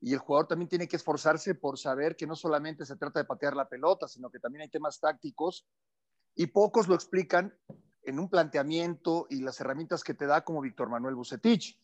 Y 0.00 0.12
el 0.12 0.18
jugador 0.18 0.48
también 0.48 0.68
tiene 0.68 0.86
que 0.86 0.96
esforzarse 0.96 1.54
por 1.54 1.78
saber 1.78 2.14
que 2.14 2.26
no 2.26 2.36
solamente 2.36 2.84
se 2.84 2.96
trata 2.96 3.20
de 3.20 3.24
patear 3.24 3.56
la 3.56 3.68
pelota, 3.70 4.06
sino 4.06 4.30
que 4.30 4.38
también 4.38 4.62
hay 4.62 4.68
temas 4.68 5.00
tácticos. 5.00 5.66
Y 6.34 6.48
pocos 6.48 6.88
lo 6.88 6.94
explican 6.94 7.56
en 8.02 8.18
un 8.18 8.28
planteamiento 8.28 9.26
y 9.30 9.40
las 9.40 9.58
herramientas 9.60 10.04
que 10.04 10.12
te 10.12 10.26
da 10.26 10.44
como 10.44 10.60
Víctor 10.60 10.90
Manuel 10.90 11.14
Bucetich. 11.14 11.80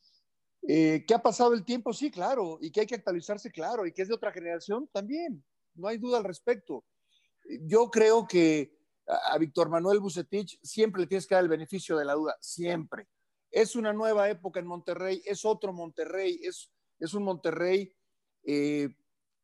Eh, 0.72 1.04
¿Qué 1.04 1.14
ha 1.14 1.22
pasado 1.22 1.52
el 1.52 1.64
tiempo? 1.64 1.92
Sí, 1.92 2.12
claro. 2.12 2.58
Y 2.60 2.70
que 2.70 2.82
hay 2.82 2.86
que 2.86 2.94
actualizarse, 2.94 3.50
claro. 3.50 3.86
Y 3.86 3.92
que 3.92 4.02
es 4.02 4.08
de 4.08 4.14
otra 4.14 4.30
generación, 4.30 4.88
también. 4.92 5.44
No 5.74 5.88
hay 5.88 5.98
duda 5.98 6.18
al 6.18 6.24
respecto. 6.24 6.84
Yo 7.62 7.90
creo 7.90 8.24
que 8.28 8.78
a, 9.08 9.36
Víctor 9.38 9.68
Manuel 9.68 9.98
Bucetich 9.98 10.60
siempre 10.62 11.00
le 11.00 11.08
tienes 11.08 11.26
que 11.26 11.34
dar 11.34 11.42
el 11.42 11.50
beneficio 11.50 11.96
de 11.96 12.04
la 12.04 12.14
duda, 12.14 12.36
siempre. 12.40 13.08
Es 13.50 13.74
una 13.74 13.92
nueva 13.92 14.30
época 14.30 14.60
en 14.60 14.66
Monterrey, 14.66 15.20
es 15.24 15.44
otro 15.44 15.72
Monterrey, 15.72 16.38
es, 16.44 16.70
es 17.00 17.14
un 17.14 17.24
Monterrey 17.24 17.92
eh, 18.44 18.90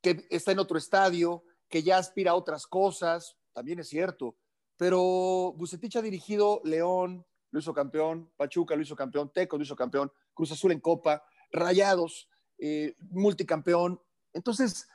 que 0.00 0.28
está 0.30 0.52
en 0.52 0.60
otro 0.60 0.78
estadio, 0.78 1.42
que 1.68 1.82
ya 1.82 1.98
aspira 1.98 2.30
a 2.30 2.36
otras 2.36 2.68
cosas, 2.68 3.36
también 3.52 3.80
es 3.80 3.88
cierto 3.88 4.36
pero 4.76 5.54
Bucetich 5.56 5.96
ha 5.96 6.02
dirigido 6.02 6.60
León, 6.64 7.24
lo 7.50 7.60
hizo 7.60 7.72
campeón, 7.72 8.30
Pachuca 8.36 8.76
lo 8.76 8.82
hizo 8.82 8.96
campeón, 8.96 9.32
Teco 9.32 9.56
lo 9.56 9.62
hizo 9.62 9.76
campeón, 9.76 10.12
Cruz 10.36 10.52
Azul 10.52 10.70
en 10.70 10.80
Copa, 10.80 11.24
Rayados, 11.50 12.28
eh, 12.58 12.94
multicampeón. 13.10 14.00
Entonces, 14.32 14.86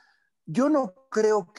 yo 0.46 0.70
no 0.70 0.94
creo 1.10 1.52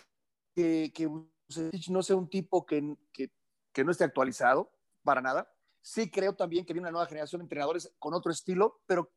que, 0.55 0.91
que 0.95 1.07
Bucetich 1.07 1.89
no 1.89 2.01
sea 2.01 2.15
un 2.15 2.29
tipo 2.29 2.65
que, 2.65 2.81
no 2.81 3.91
esté 3.91 4.03
actualizado, 4.03 4.71
para 5.03 5.21
nada. 5.21 5.53
Sí 5.81 6.09
creo 6.09 6.33
también 6.33 6.65
que 6.65 6.73
viene 6.73 6.85
una 6.85 6.91
nueva 6.91 7.07
generación 7.07 7.39
de 7.39 7.43
entrenadores 7.43 7.93
con 7.99 8.13
otro 8.13 8.31
estilo, 8.31 8.81
pero 8.87 9.11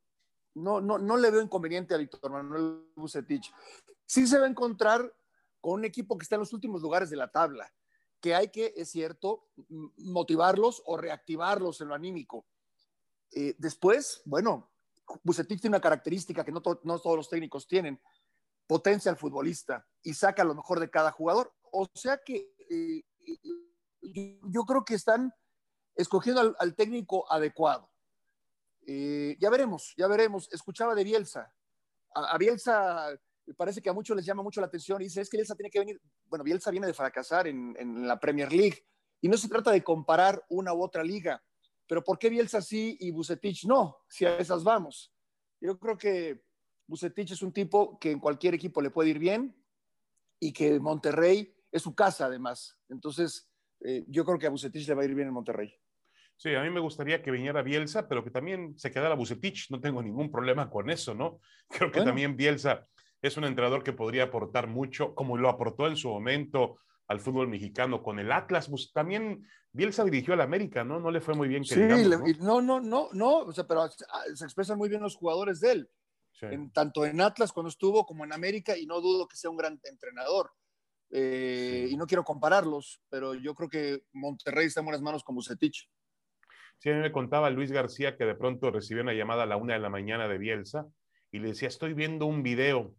no, 0.54 0.80
no, 0.80 0.98
no 0.98 1.16
le 1.16 1.30
veo 1.30 1.40
inconveniente 1.40 1.94
a 1.94 1.98
Víctor 1.98 2.30
Manuel 2.30 2.90
Bucetich. 2.96 3.54
Sí 4.04 4.26
se 4.26 4.38
va 4.38 4.46
a 4.46 4.50
encontrar 4.50 5.14
con 5.60 5.74
un 5.74 5.84
equipo 5.84 6.18
que 6.18 6.24
está 6.24 6.34
en 6.34 6.40
los 6.40 6.52
últimos 6.52 6.82
lugares 6.82 7.08
de 7.08 7.16
la 7.16 7.30
tabla 7.30 7.72
que 8.20 8.34
hay 8.34 8.48
que, 8.48 8.74
es 8.76 8.90
cierto, 8.90 9.48
motivarlos 9.98 10.82
o 10.86 10.96
reactivarlos 10.96 11.80
en 11.80 11.88
lo 11.88 11.94
anímico. 11.94 12.46
Eh, 13.32 13.54
después, 13.58 14.22
bueno, 14.24 14.70
Bucetich 15.22 15.60
tiene 15.60 15.76
una 15.76 15.82
característica 15.82 16.44
que 16.44 16.52
no, 16.52 16.62
no, 16.82 16.98
todos 16.98 17.16
los 17.16 17.28
técnicos 17.28 17.66
tienen, 17.66 18.00
potencia 18.66 19.10
al 19.10 19.16
futbolista 19.16 19.86
y 20.02 20.14
saca 20.14 20.44
lo 20.44 20.54
mejor 20.54 20.80
de 20.80 20.90
cada 20.90 21.12
jugador. 21.12 21.54
O 21.72 21.88
sea 21.94 22.18
que 22.24 22.54
eh, 22.70 23.04
yo, 24.02 24.62
creo 24.64 24.84
que 24.84 24.94
están 24.94 25.32
escogiendo 25.94 26.54
al, 26.58 26.74
técnico 26.74 27.30
adecuado. 27.30 27.90
Eh, 28.86 29.36
ya 29.40 29.50
veremos, 29.50 29.94
ya 29.96 30.06
veremos. 30.06 30.48
Escuchaba 30.52 30.94
de 30.94 31.04
Bielsa. 31.04 31.52
a 32.14 32.38
Bielsa 32.38 33.18
parece 33.54 33.80
que 33.80 33.90
a 33.90 33.92
muchos 33.92 34.16
les 34.16 34.24
llama 34.24 34.42
mucho 34.42 34.60
la 34.60 34.66
atención 34.66 35.00
y 35.00 35.04
dice, 35.04 35.20
es 35.20 35.30
que 35.30 35.36
Bielsa 35.36 35.54
tiene 35.54 35.70
que 35.70 35.78
venir, 35.78 36.00
bueno, 36.26 36.44
Bielsa 36.44 36.70
viene 36.70 36.86
de 36.86 36.94
fracasar 36.94 37.46
en, 37.46 38.06
la 38.06 38.18
Premier 38.18 38.52
League 38.52 38.84
y 39.20 39.28
no 39.28 39.36
se 39.36 39.48
trata 39.48 39.70
de 39.70 39.84
comparar 39.84 40.44
una 40.48 40.72
u 40.72 40.82
otra 40.82 41.02
liga, 41.04 41.42
pero 41.86 42.02
¿por 42.02 42.18
qué 42.18 42.28
Bielsa 42.28 42.60
sí 42.60 42.96
y 43.00 43.10
Bucetich 43.10 43.64
no? 43.64 43.98
Si 44.08 44.24
a 44.24 44.38
esas 44.38 44.64
vamos. 44.64 45.12
Yo 45.60 45.78
creo 45.78 45.96
que 45.96 46.42
Bucetich 46.86 47.32
es 47.32 47.42
un 47.42 47.52
tipo 47.52 47.98
que 47.98 48.10
en 48.10 48.20
cualquier 48.20 48.54
equipo 48.54 48.80
le 48.80 48.90
puede 48.90 49.10
ir 49.10 49.18
bien 49.18 49.56
y 50.38 50.52
que 50.52 50.78
Monterrey 50.78 51.54
es 51.70 51.82
su 51.82 51.94
casa 51.94 52.26
además. 52.26 52.78
Entonces, 52.88 53.50
eh, 53.80 54.04
yo 54.08 54.24
creo 54.24 54.38
que 54.38 54.46
a 54.46 54.50
Bucetich 54.50 54.86
le 54.88 54.94
va 54.94 55.02
a 55.02 55.04
ir 55.04 55.14
bien 55.14 55.28
en 55.28 55.34
Monterrey. 55.34 55.74
Sí, 56.36 56.54
a 56.54 56.62
mí 56.62 56.70
me 56.70 56.80
gustaría 56.80 57.22
que 57.22 57.30
viniera 57.30 57.62
Bielsa, 57.62 58.06
pero 58.08 58.22
que 58.22 58.30
también 58.30 58.78
se 58.78 58.90
quedara 58.90 59.14
Bucetich. 59.14 59.70
No 59.70 59.80
tengo 59.80 60.02
ningún 60.02 60.30
problema 60.30 60.68
con 60.68 60.90
eso, 60.90 61.14
¿no? 61.14 61.40
Creo 61.68 61.90
que 61.90 62.02
también 62.02 62.36
Bielsa 62.36 62.86
es 63.22 63.36
un 63.36 63.44
entrenador 63.44 63.82
que 63.82 63.94
podría 63.94 64.24
aportar 64.24 64.66
mucho, 64.66 65.14
como 65.14 65.38
lo 65.38 65.48
aportó 65.48 65.86
en 65.86 65.96
su 65.96 66.08
momento 66.08 66.78
al 67.08 67.20
fútbol 67.20 67.48
mexicano 67.48 68.02
con 68.02 68.18
el 68.18 68.32
Atlas. 68.32 68.68
Pues, 68.68 68.92
también 68.92 69.46
Bielsa 69.72 70.04
dirigió 70.04 70.34
al 70.34 70.40
América, 70.40 70.84
¿no? 70.84 70.98
No 71.00 71.10
le 71.10 71.20
fue 71.20 71.34
muy 71.34 71.48
bien. 71.48 71.62
Que 71.62 71.74
sí, 71.74 72.36
¿no? 72.40 72.60
¿no? 72.60 72.80
no, 72.80 73.08
no, 73.12 73.38
o 73.38 73.52
sea, 73.52 73.66
pero 73.66 73.88
se 73.88 74.44
expresan 74.44 74.78
muy 74.78 74.88
bien 74.88 75.02
los 75.02 75.16
jugadores 75.16 75.60
de 75.60 75.72
él. 75.72 75.90
En, 76.42 76.70
tanto 76.70 77.06
en 77.06 77.20
Atlas 77.22 77.50
cuando 77.50 77.70
estuvo 77.70 78.04
como 78.04 78.22
en 78.24 78.32
América 78.32 78.76
y 78.76 78.84
no 78.84 79.00
dudo 79.00 79.26
que 79.26 79.36
sea 79.36 79.50
un 79.50 79.56
gran 79.56 79.80
entrenador. 79.84 80.50
Eh, 81.10 81.88
y 81.90 81.96
no 81.96 82.06
quiero 82.06 82.24
compararlos, 82.24 83.00
pero 83.08 83.34
yo 83.34 83.54
creo 83.54 83.68
que 83.68 84.02
Monterrey 84.12 84.66
está 84.66 84.80
en 84.80 84.86
buenas 84.86 85.02
manos 85.02 85.24
con 85.24 85.34
Bucetich. 85.34 85.88
Sí, 86.78 86.90
a 86.90 86.94
mí 86.94 87.00
me 87.00 87.12
contaba 87.12 87.48
Luis 87.48 87.72
García 87.72 88.16
que 88.16 88.24
de 88.24 88.34
pronto 88.34 88.70
recibió 88.70 89.02
una 89.02 89.14
llamada 89.14 89.44
a 89.44 89.46
la 89.46 89.56
una 89.56 89.74
de 89.74 89.80
la 89.80 89.88
mañana 89.88 90.28
de 90.28 90.36
Bielsa 90.36 90.86
y 91.30 91.38
le 91.38 91.48
decía, 91.48 91.68
estoy 91.68 91.94
viendo 91.94 92.26
un 92.26 92.42
video, 92.42 92.94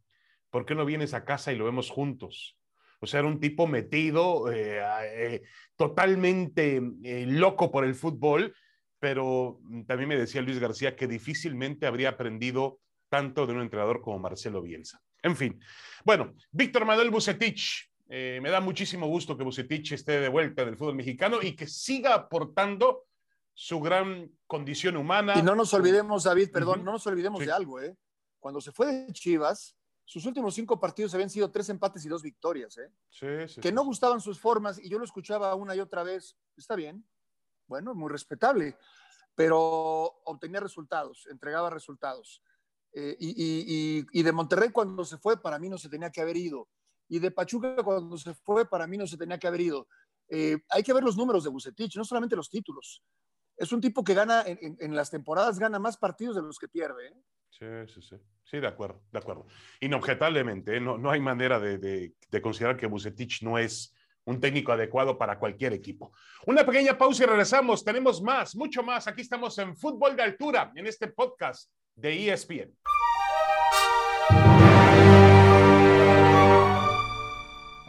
¿por 0.49 0.65
qué 0.65 0.73
no 0.73 0.85
vienes 0.85 1.13
a 1.13 1.25
casa 1.25 1.51
y 1.51 1.57
lo 1.57 1.65
vemos 1.65 1.91
juntos? 1.91 2.57
O 2.99 3.07
sea, 3.07 3.19
era 3.19 3.29
un 3.29 3.39
tipo 3.39 3.67
metido, 3.67 4.51
eh, 4.51 4.81
eh, 5.13 5.43
totalmente 5.75 6.81
loco 7.27 7.71
por 7.71 7.85
el 7.85 7.95
fútbol, 7.95 8.55
pero 8.99 9.59
también 9.85 10.09
me 10.09 10.17
decía 10.17 10.41
Luis 10.41 10.59
García 10.59 10.95
que 10.95 11.07
difícilmente 11.07 11.85
habría 11.85 12.09
aprendido 12.09 12.79
tanto 13.09 13.45
de 13.45 13.53
un 13.53 13.61
entrenador 13.61 14.01
como 14.01 14.19
Marcelo 14.19 14.61
Bielsa. 14.61 15.01
En 15.21 15.35
fin, 15.35 15.59
bueno, 16.03 16.33
Víctor 16.51 16.85
Manuel 16.85 17.09
Bucetich, 17.09 17.91
eh, 18.09 18.39
me 18.41 18.49
da 18.49 18.61
muchísimo 18.61 19.07
gusto 19.07 19.37
que 19.37 19.43
Bucetich 19.43 19.91
esté 19.91 20.19
de 20.19 20.29
vuelta 20.29 20.61
en 20.63 20.69
el 20.69 20.77
fútbol 20.77 20.95
mexicano 20.95 21.39
y 21.41 21.55
que 21.55 21.67
siga 21.67 22.13
aportando 22.13 23.05
su 23.53 23.79
gran 23.79 24.31
condición 24.45 24.97
humana. 24.97 25.33
Y 25.37 25.41
no 25.41 25.55
nos 25.55 25.73
olvidemos, 25.73 26.23
David, 26.23 26.51
perdón, 26.51 26.83
no 26.83 26.93
nos 26.93 27.05
olvidemos 27.07 27.39
de 27.39 27.51
algo, 27.51 27.81
¿eh? 27.81 27.95
Cuando 28.39 28.61
se 28.61 28.71
fue 28.71 28.87
de 28.87 29.13
Chivas, 29.13 29.76
sus 30.07 30.25
últimos 30.25 30.55
cinco 30.55 30.79
partidos 30.79 31.13
habían 31.13 31.29
sido 31.29 31.51
tres 31.51 31.67
empates 31.67 32.05
y 32.05 32.09
dos 32.09 32.23
victorias, 32.23 32.77
¿eh? 32.77 32.89
Sí, 33.09 33.27
sí, 33.47 33.59
que 33.59 33.73
no 33.73 33.83
gustaban 33.83 34.21
sus 34.21 34.39
formas 34.39 34.79
y 34.79 34.87
yo 34.87 34.97
lo 34.97 35.03
escuchaba 35.03 35.53
una 35.53 35.75
y 35.75 35.81
otra 35.81 36.03
vez. 36.03 36.37
Está 36.55 36.75
bien, 36.75 37.05
bueno, 37.67 37.93
muy 37.93 38.09
respetable, 38.09 38.77
pero 39.35 39.59
obtenía 40.23 40.61
resultados, 40.61 41.27
entregaba 41.29 41.69
resultados. 41.69 42.41
Eh, 42.93 43.17
y, 43.19 44.07
y, 44.11 44.23
de 44.23 44.31
Monterrey 44.31 44.71
cuando 44.71 45.03
se 45.03 45.17
fue, 45.17 45.41
para 45.41 45.59
mí 45.59 45.67
no 45.67 45.77
se 45.77 45.89
tenía 45.89 46.09
que 46.09 46.21
haber 46.21 46.37
ido 46.37 46.69
y 47.09 47.19
de 47.19 47.31
Pachuca 47.31 47.83
cuando 47.83 48.17
se 48.17 48.33
fue, 48.33 48.67
para 48.67 48.87
mí 48.87 48.97
no 48.97 49.07
se 49.07 49.17
tenía 49.17 49.37
que 49.37 49.47
haber 49.47 49.61
ido. 49.61 49.87
Eh, 50.29 50.57
hay 50.69 50.83
que 50.83 50.93
ver 50.93 51.03
los 51.03 51.17
números 51.17 51.43
de 51.43 51.49
Bucetich, 51.49 51.95
no 51.95 52.03
solamente 52.03 52.35
los 52.35 52.49
títulos. 52.49 53.03
Es 53.55 53.71
un 53.71 53.81
tipo 53.81 54.03
que 54.03 54.13
gana, 54.13 54.43
en, 54.45 54.95
las 54.95 55.09
temporadas 55.09 55.57
gana 55.57 55.79
más 55.79 55.97
partidos 55.97 56.35
de 56.35 56.41
los 56.41 56.59
que 56.59 56.67
pierde. 56.67 57.07
¿eh? 57.07 57.23
Sí, 57.49 57.65
sí, 57.87 58.01
sí. 58.01 58.15
Sí, 58.43 58.59
de 58.59 58.67
acuerdo, 58.67 59.01
de 59.11 59.19
acuerdo. 59.19 59.45
Inobjetablemente, 59.81 60.77
¿eh? 60.77 60.79
no, 60.79 60.97
no 60.97 61.11
hay 61.11 61.19
manera 61.19 61.59
de, 61.59 61.77
de, 61.77 62.41
considerar 62.41 62.77
que 62.77 62.87
Bucetich 62.87 63.41
no 63.41 63.57
es 63.57 63.93
un 64.23 64.39
técnico 64.39 64.71
adecuado 64.71 65.17
para 65.17 65.37
cualquier 65.37 65.73
equipo. 65.73 66.13
Una 66.45 66.65
pequeña 66.65 66.97
pausa 66.97 67.23
y 67.23 67.27
regresamos. 67.27 67.83
Tenemos 67.83 68.21
más, 68.21 68.55
mucho 68.55 68.83
más. 68.83 69.07
Aquí 69.07 69.21
estamos 69.21 69.57
en 69.57 69.75
Fútbol 69.75 70.15
de 70.15 70.23
Altura, 70.23 70.71
en 70.75 70.87
este 70.87 71.09
podcast 71.09 71.69
de 71.95 72.31
ESPN. 72.31 72.73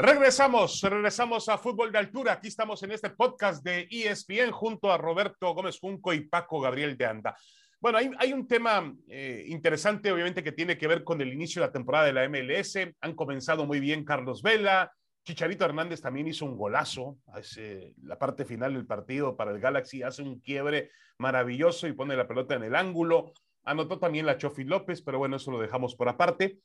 Regresamos, 0.00 0.80
regresamos 0.82 1.48
a 1.48 1.58
Fútbol 1.58 1.90
de 1.90 1.98
Altura. 1.98 2.34
Aquí 2.34 2.46
estamos 2.46 2.80
en 2.84 2.92
este 2.92 3.10
podcast 3.10 3.64
de 3.64 3.88
ESPN 3.90 4.52
junto 4.52 4.92
a 4.92 4.96
Roberto 4.96 5.52
Gómez 5.54 5.78
Junco 5.80 6.12
y 6.12 6.20
Paco 6.20 6.60
Gabriel 6.60 6.96
de 6.96 7.06
Anda. 7.06 7.36
Bueno, 7.80 7.98
hay, 8.18 8.32
un 8.32 8.48
tema 8.48 8.92
eh, 9.08 9.44
interesante, 9.46 10.10
obviamente, 10.10 10.42
que 10.42 10.50
tiene 10.50 10.76
que 10.76 10.88
ver 10.88 11.04
con 11.04 11.20
el 11.20 11.32
inicio 11.32 11.62
de 11.62 11.68
la 11.68 11.72
temporada 11.72 12.06
de 12.06 12.12
la 12.12 12.28
MLS. 12.28 12.76
Han 13.00 13.14
comenzado 13.14 13.66
muy 13.66 13.78
bien 13.78 14.04
Carlos 14.04 14.42
Vela. 14.42 14.92
Chicharito 15.24 15.64
Hernández 15.64 16.00
también 16.00 16.26
hizo 16.26 16.44
un 16.44 16.56
golazo. 16.56 17.18
Hace 17.28 17.94
la 18.02 18.18
parte 18.18 18.44
final 18.44 18.74
del 18.74 18.84
partido 18.84 19.36
para 19.36 19.52
el 19.52 19.60
Galaxy 19.60 20.02
hace 20.02 20.22
un 20.22 20.40
quiebre 20.40 20.90
maravilloso 21.18 21.86
y 21.86 21.92
pone 21.92 22.16
la 22.16 22.26
pelota 22.26 22.56
en 22.56 22.64
el 22.64 22.74
ángulo. 22.74 23.32
Anotó 23.62 24.00
también 24.00 24.26
la 24.26 24.38
Chofi 24.38 24.64
López, 24.64 25.00
pero 25.02 25.18
bueno, 25.18 25.36
eso 25.36 25.52
lo 25.52 25.60
dejamos 25.60 25.94
por 25.94 26.08
aparte. 26.08 26.58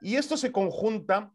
Y 0.00 0.16
esto 0.16 0.38
se 0.38 0.52
conjunta 0.52 1.32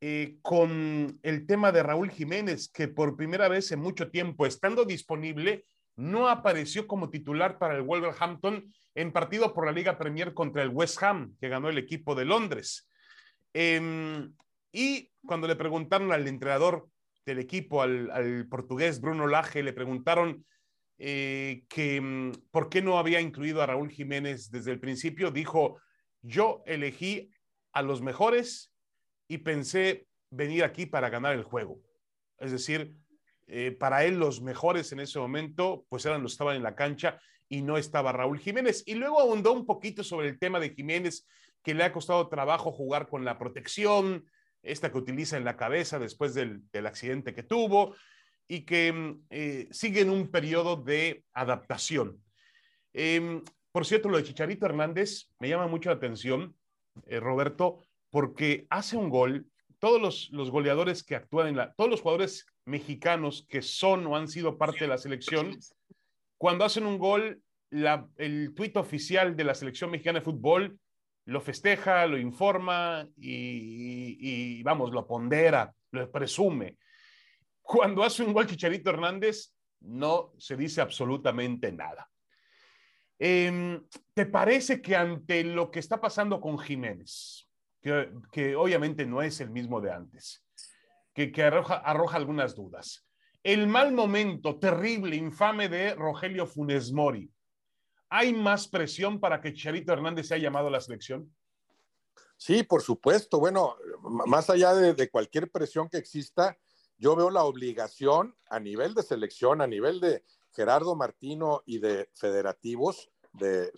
eh, 0.00 0.38
con 0.40 1.18
el 1.22 1.46
tema 1.46 1.72
de 1.72 1.82
Raúl 1.82 2.10
Jiménez, 2.10 2.68
que 2.68 2.86
por 2.86 3.16
primera 3.16 3.48
vez 3.48 3.72
en 3.72 3.80
mucho 3.80 4.10
tiempo, 4.10 4.46
estando 4.46 4.84
disponible, 4.84 5.64
no 6.02 6.28
apareció 6.28 6.88
como 6.88 7.10
titular 7.10 7.58
para 7.58 7.76
el 7.76 7.82
Wolverhampton 7.82 8.66
en 8.96 9.12
partido 9.12 9.54
por 9.54 9.66
la 9.66 9.72
Liga 9.72 9.98
Premier 9.98 10.34
contra 10.34 10.62
el 10.62 10.70
West 10.70 11.00
Ham, 11.00 11.36
que 11.40 11.48
ganó 11.48 11.68
el 11.68 11.78
equipo 11.78 12.16
de 12.16 12.24
Londres. 12.24 12.88
Em, 13.54 14.34
y 14.72 15.10
cuando 15.24 15.46
le 15.46 15.54
preguntaron 15.54 16.12
al 16.12 16.26
entrenador 16.26 16.88
del 17.24 17.38
equipo, 17.38 17.82
al, 17.82 18.48
portugués 18.48 19.00
Bruno 19.00 19.28
Laje, 19.28 19.62
le 19.62 19.72
preguntaron 19.72 20.44
eh, 20.98 21.62
que 21.68 22.00
mm, 22.00 22.32
por 22.50 22.68
qué 22.68 22.82
no 22.82 22.98
había 22.98 23.20
incluido 23.20 23.62
a 23.62 23.66
Raúl 23.66 23.90
Jiménez 23.90 24.50
desde 24.50 24.72
el 24.72 24.80
principio, 24.80 25.30
dijo, 25.30 25.80
yo 26.20 26.64
elegí 26.66 27.30
a 27.72 27.82
los 27.82 28.02
mejores 28.02 28.74
y 29.28 29.38
pensé 29.38 30.08
venir 30.30 30.64
aquí 30.64 30.84
para 30.84 31.10
ganar 31.10 31.34
el 31.34 31.44
juego. 31.44 31.80
Es 32.38 32.50
decir, 32.50 32.96
eh, 33.46 33.72
para 33.72 34.04
él 34.04 34.18
los 34.18 34.40
mejores 34.40 34.92
en 34.92 35.00
ese 35.00 35.18
momento, 35.18 35.84
pues 35.88 36.06
eran 36.06 36.22
los 36.22 36.32
que 36.32 36.34
estaban 36.34 36.56
en 36.56 36.62
la 36.62 36.74
cancha 36.74 37.20
y 37.48 37.62
no 37.62 37.76
estaba 37.76 38.12
Raúl 38.12 38.38
Jiménez. 38.38 38.82
Y 38.86 38.94
luego 38.94 39.20
ahondó 39.20 39.52
un 39.52 39.66
poquito 39.66 40.02
sobre 40.02 40.28
el 40.28 40.38
tema 40.38 40.58
de 40.58 40.74
Jiménez, 40.74 41.26
que 41.62 41.74
le 41.74 41.84
ha 41.84 41.92
costado 41.92 42.28
trabajo 42.28 42.72
jugar 42.72 43.08
con 43.08 43.24
la 43.24 43.38
protección, 43.38 44.24
esta 44.62 44.90
que 44.90 44.98
utiliza 44.98 45.36
en 45.36 45.44
la 45.44 45.56
cabeza 45.56 45.98
después 45.98 46.34
del, 46.34 46.62
accidente 46.86 47.34
que 47.34 47.42
tuvo, 47.42 47.94
y 48.48 48.62
que 48.64 48.92
mm, 48.92 49.26
eh, 49.30 49.68
sigue 49.70 50.00
en 50.00 50.10
un 50.10 50.30
periodo 50.30 50.76
de 50.76 51.24
adaptación. 51.32 52.22
Em, 52.92 53.42
por 53.70 53.86
cierto, 53.86 54.08
lo 54.08 54.18
de 54.18 54.24
Chicharito 54.24 54.66
Hernández 54.66 55.30
me 55.38 55.48
llama 55.48 55.66
mucho 55.66 55.90
la 55.90 55.96
atención, 55.96 56.54
eh, 57.06 57.20
Roberto, 57.20 57.84
porque 58.10 58.66
hace 58.70 58.96
un 58.96 59.08
gol, 59.08 59.46
todos 59.78 60.30
los, 60.30 60.50
goleadores 60.50 61.02
que 61.02 61.16
actúan 61.16 61.48
en 61.48 61.56
la, 61.56 61.72
todos 61.74 61.90
los 61.90 62.02
jugadores 62.02 62.46
mexicanos 62.64 63.46
que 63.48 63.62
son 63.62 64.06
o 64.06 64.16
han 64.16 64.28
sido 64.28 64.58
parte 64.58 64.80
de 64.80 64.88
la 64.88 64.98
selección, 64.98 65.58
cuando 66.38 66.64
hacen 66.64 66.86
un 66.86 66.98
gol, 66.98 67.42
el 67.70 68.52
tuit 68.54 68.76
oficial 68.76 69.36
de 69.36 69.44
la 69.44 69.54
selección 69.54 69.90
mexicana 69.90 70.18
de 70.18 70.24
fútbol 70.24 70.78
lo 71.24 71.40
festeja, 71.40 72.06
lo 72.06 72.18
informa 72.18 73.06
y, 73.16 74.58
y, 74.58 74.62
vamos, 74.62 74.90
lo 74.90 75.06
pondera, 75.06 75.72
lo 75.92 76.10
presume. 76.10 76.78
Cuando 77.60 78.02
hace 78.02 78.24
un 78.24 78.32
gol 78.32 78.46
Chicharito 78.46 78.90
Hernández, 78.90 79.54
no 79.80 80.32
se 80.38 80.56
dice 80.56 80.80
absolutamente 80.80 81.70
nada. 81.72 82.08
Em, 83.18 83.80
¿Te 84.14 84.26
parece 84.26 84.82
que 84.82 84.96
ante 84.96 85.44
lo 85.44 85.70
que 85.70 85.78
está 85.78 86.00
pasando 86.00 86.40
con 86.40 86.58
Jiménez, 86.58 87.48
que, 87.80 88.56
obviamente 88.56 89.06
no 89.06 89.22
es 89.22 89.40
el 89.40 89.50
mismo 89.50 89.80
de 89.80 89.92
antes, 89.92 90.44
que, 91.12 91.32
arroja, 91.42 92.16
algunas 92.16 92.54
dudas. 92.54 93.06
El 93.42 93.66
mal 93.66 93.92
momento 93.92 94.58
terrible, 94.58 95.16
infame 95.16 95.68
de 95.68 95.94
Rogelio 95.94 96.46
Funes 96.46 96.92
Mori. 96.92 97.32
¿Hay 98.08 98.32
más 98.32 98.68
presión 98.68 99.18
para 99.20 99.40
que 99.40 99.54
Charito 99.54 99.92
Hernández 99.92 100.28
sea 100.28 100.38
llamado 100.38 100.68
a 100.68 100.70
la 100.70 100.80
selección? 100.80 101.34
Sí, 102.36 102.62
por 102.62 102.82
supuesto. 102.82 103.40
Bueno, 103.40 103.76
más 104.26 104.50
allá 104.50 104.74
de, 104.74 105.10
cualquier 105.10 105.50
presión 105.50 105.88
que 105.88 105.96
exista, 105.96 106.58
yo 106.98 107.16
veo 107.16 107.30
la 107.30 107.44
obligación 107.44 108.36
a 108.50 108.60
nivel 108.60 108.94
de 108.94 109.02
selección, 109.02 109.60
a 109.60 109.66
nivel 109.66 110.00
de 110.00 110.24
Gerardo 110.52 110.94
Martino 110.94 111.62
y 111.66 111.78
de 111.78 112.10
federativos, 112.14 113.10
de, 113.32 113.72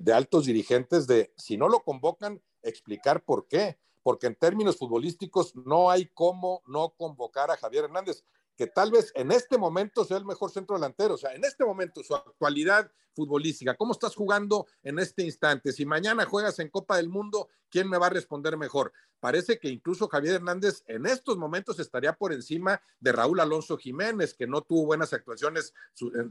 de, 0.00 0.12
altos 0.12 0.46
dirigentes, 0.46 1.06
de 1.06 1.32
si 1.36 1.56
no 1.56 1.68
lo 1.68 1.84
convocan, 1.84 2.42
explicar 2.62 3.22
por 3.22 3.46
qué. 3.46 3.78
Porque 4.06 4.28
en 4.28 4.36
términos 4.36 4.76
futbolísticos 4.76 5.56
no 5.56 5.90
hay 5.90 6.06
cómo 6.14 6.62
no 6.68 6.90
convocar 6.96 7.50
a 7.50 7.56
Javier 7.56 7.86
Hernández, 7.86 8.22
que 8.56 8.68
tal 8.68 8.92
vez 8.92 9.10
en 9.16 9.32
este 9.32 9.58
momento 9.58 10.04
sea 10.04 10.16
el 10.16 10.24
mejor 10.24 10.52
centro 10.52 10.76
delantero. 10.76 11.14
O 11.14 11.18
sea, 11.18 11.34
en 11.34 11.44
este 11.44 11.64
momento, 11.64 12.04
su 12.04 12.14
actualidad 12.14 12.88
futbolística, 13.16 13.74
¿cómo 13.74 13.90
estás 13.90 14.14
jugando 14.14 14.68
en 14.84 15.00
este 15.00 15.24
instante? 15.24 15.72
Si 15.72 15.84
mañana 15.84 16.24
juegas 16.24 16.60
en 16.60 16.68
Copa 16.68 16.98
del 16.98 17.08
Mundo, 17.08 17.48
¿quién 17.68 17.90
me 17.90 17.98
va 17.98 18.06
a 18.06 18.10
responder 18.10 18.56
mejor? 18.56 18.92
Parece 19.18 19.58
que 19.58 19.70
incluso 19.70 20.06
Javier 20.06 20.36
Hernández 20.36 20.84
en 20.86 21.06
estos 21.06 21.36
momentos 21.36 21.80
estaría 21.80 22.12
por 22.12 22.32
encima 22.32 22.80
de 23.00 23.10
Raúl 23.10 23.40
Alonso 23.40 23.76
Jiménez, 23.76 24.34
que 24.34 24.46
no 24.46 24.62
tuvo 24.62 24.86
buenas 24.86 25.14
actuaciones, 25.14 25.74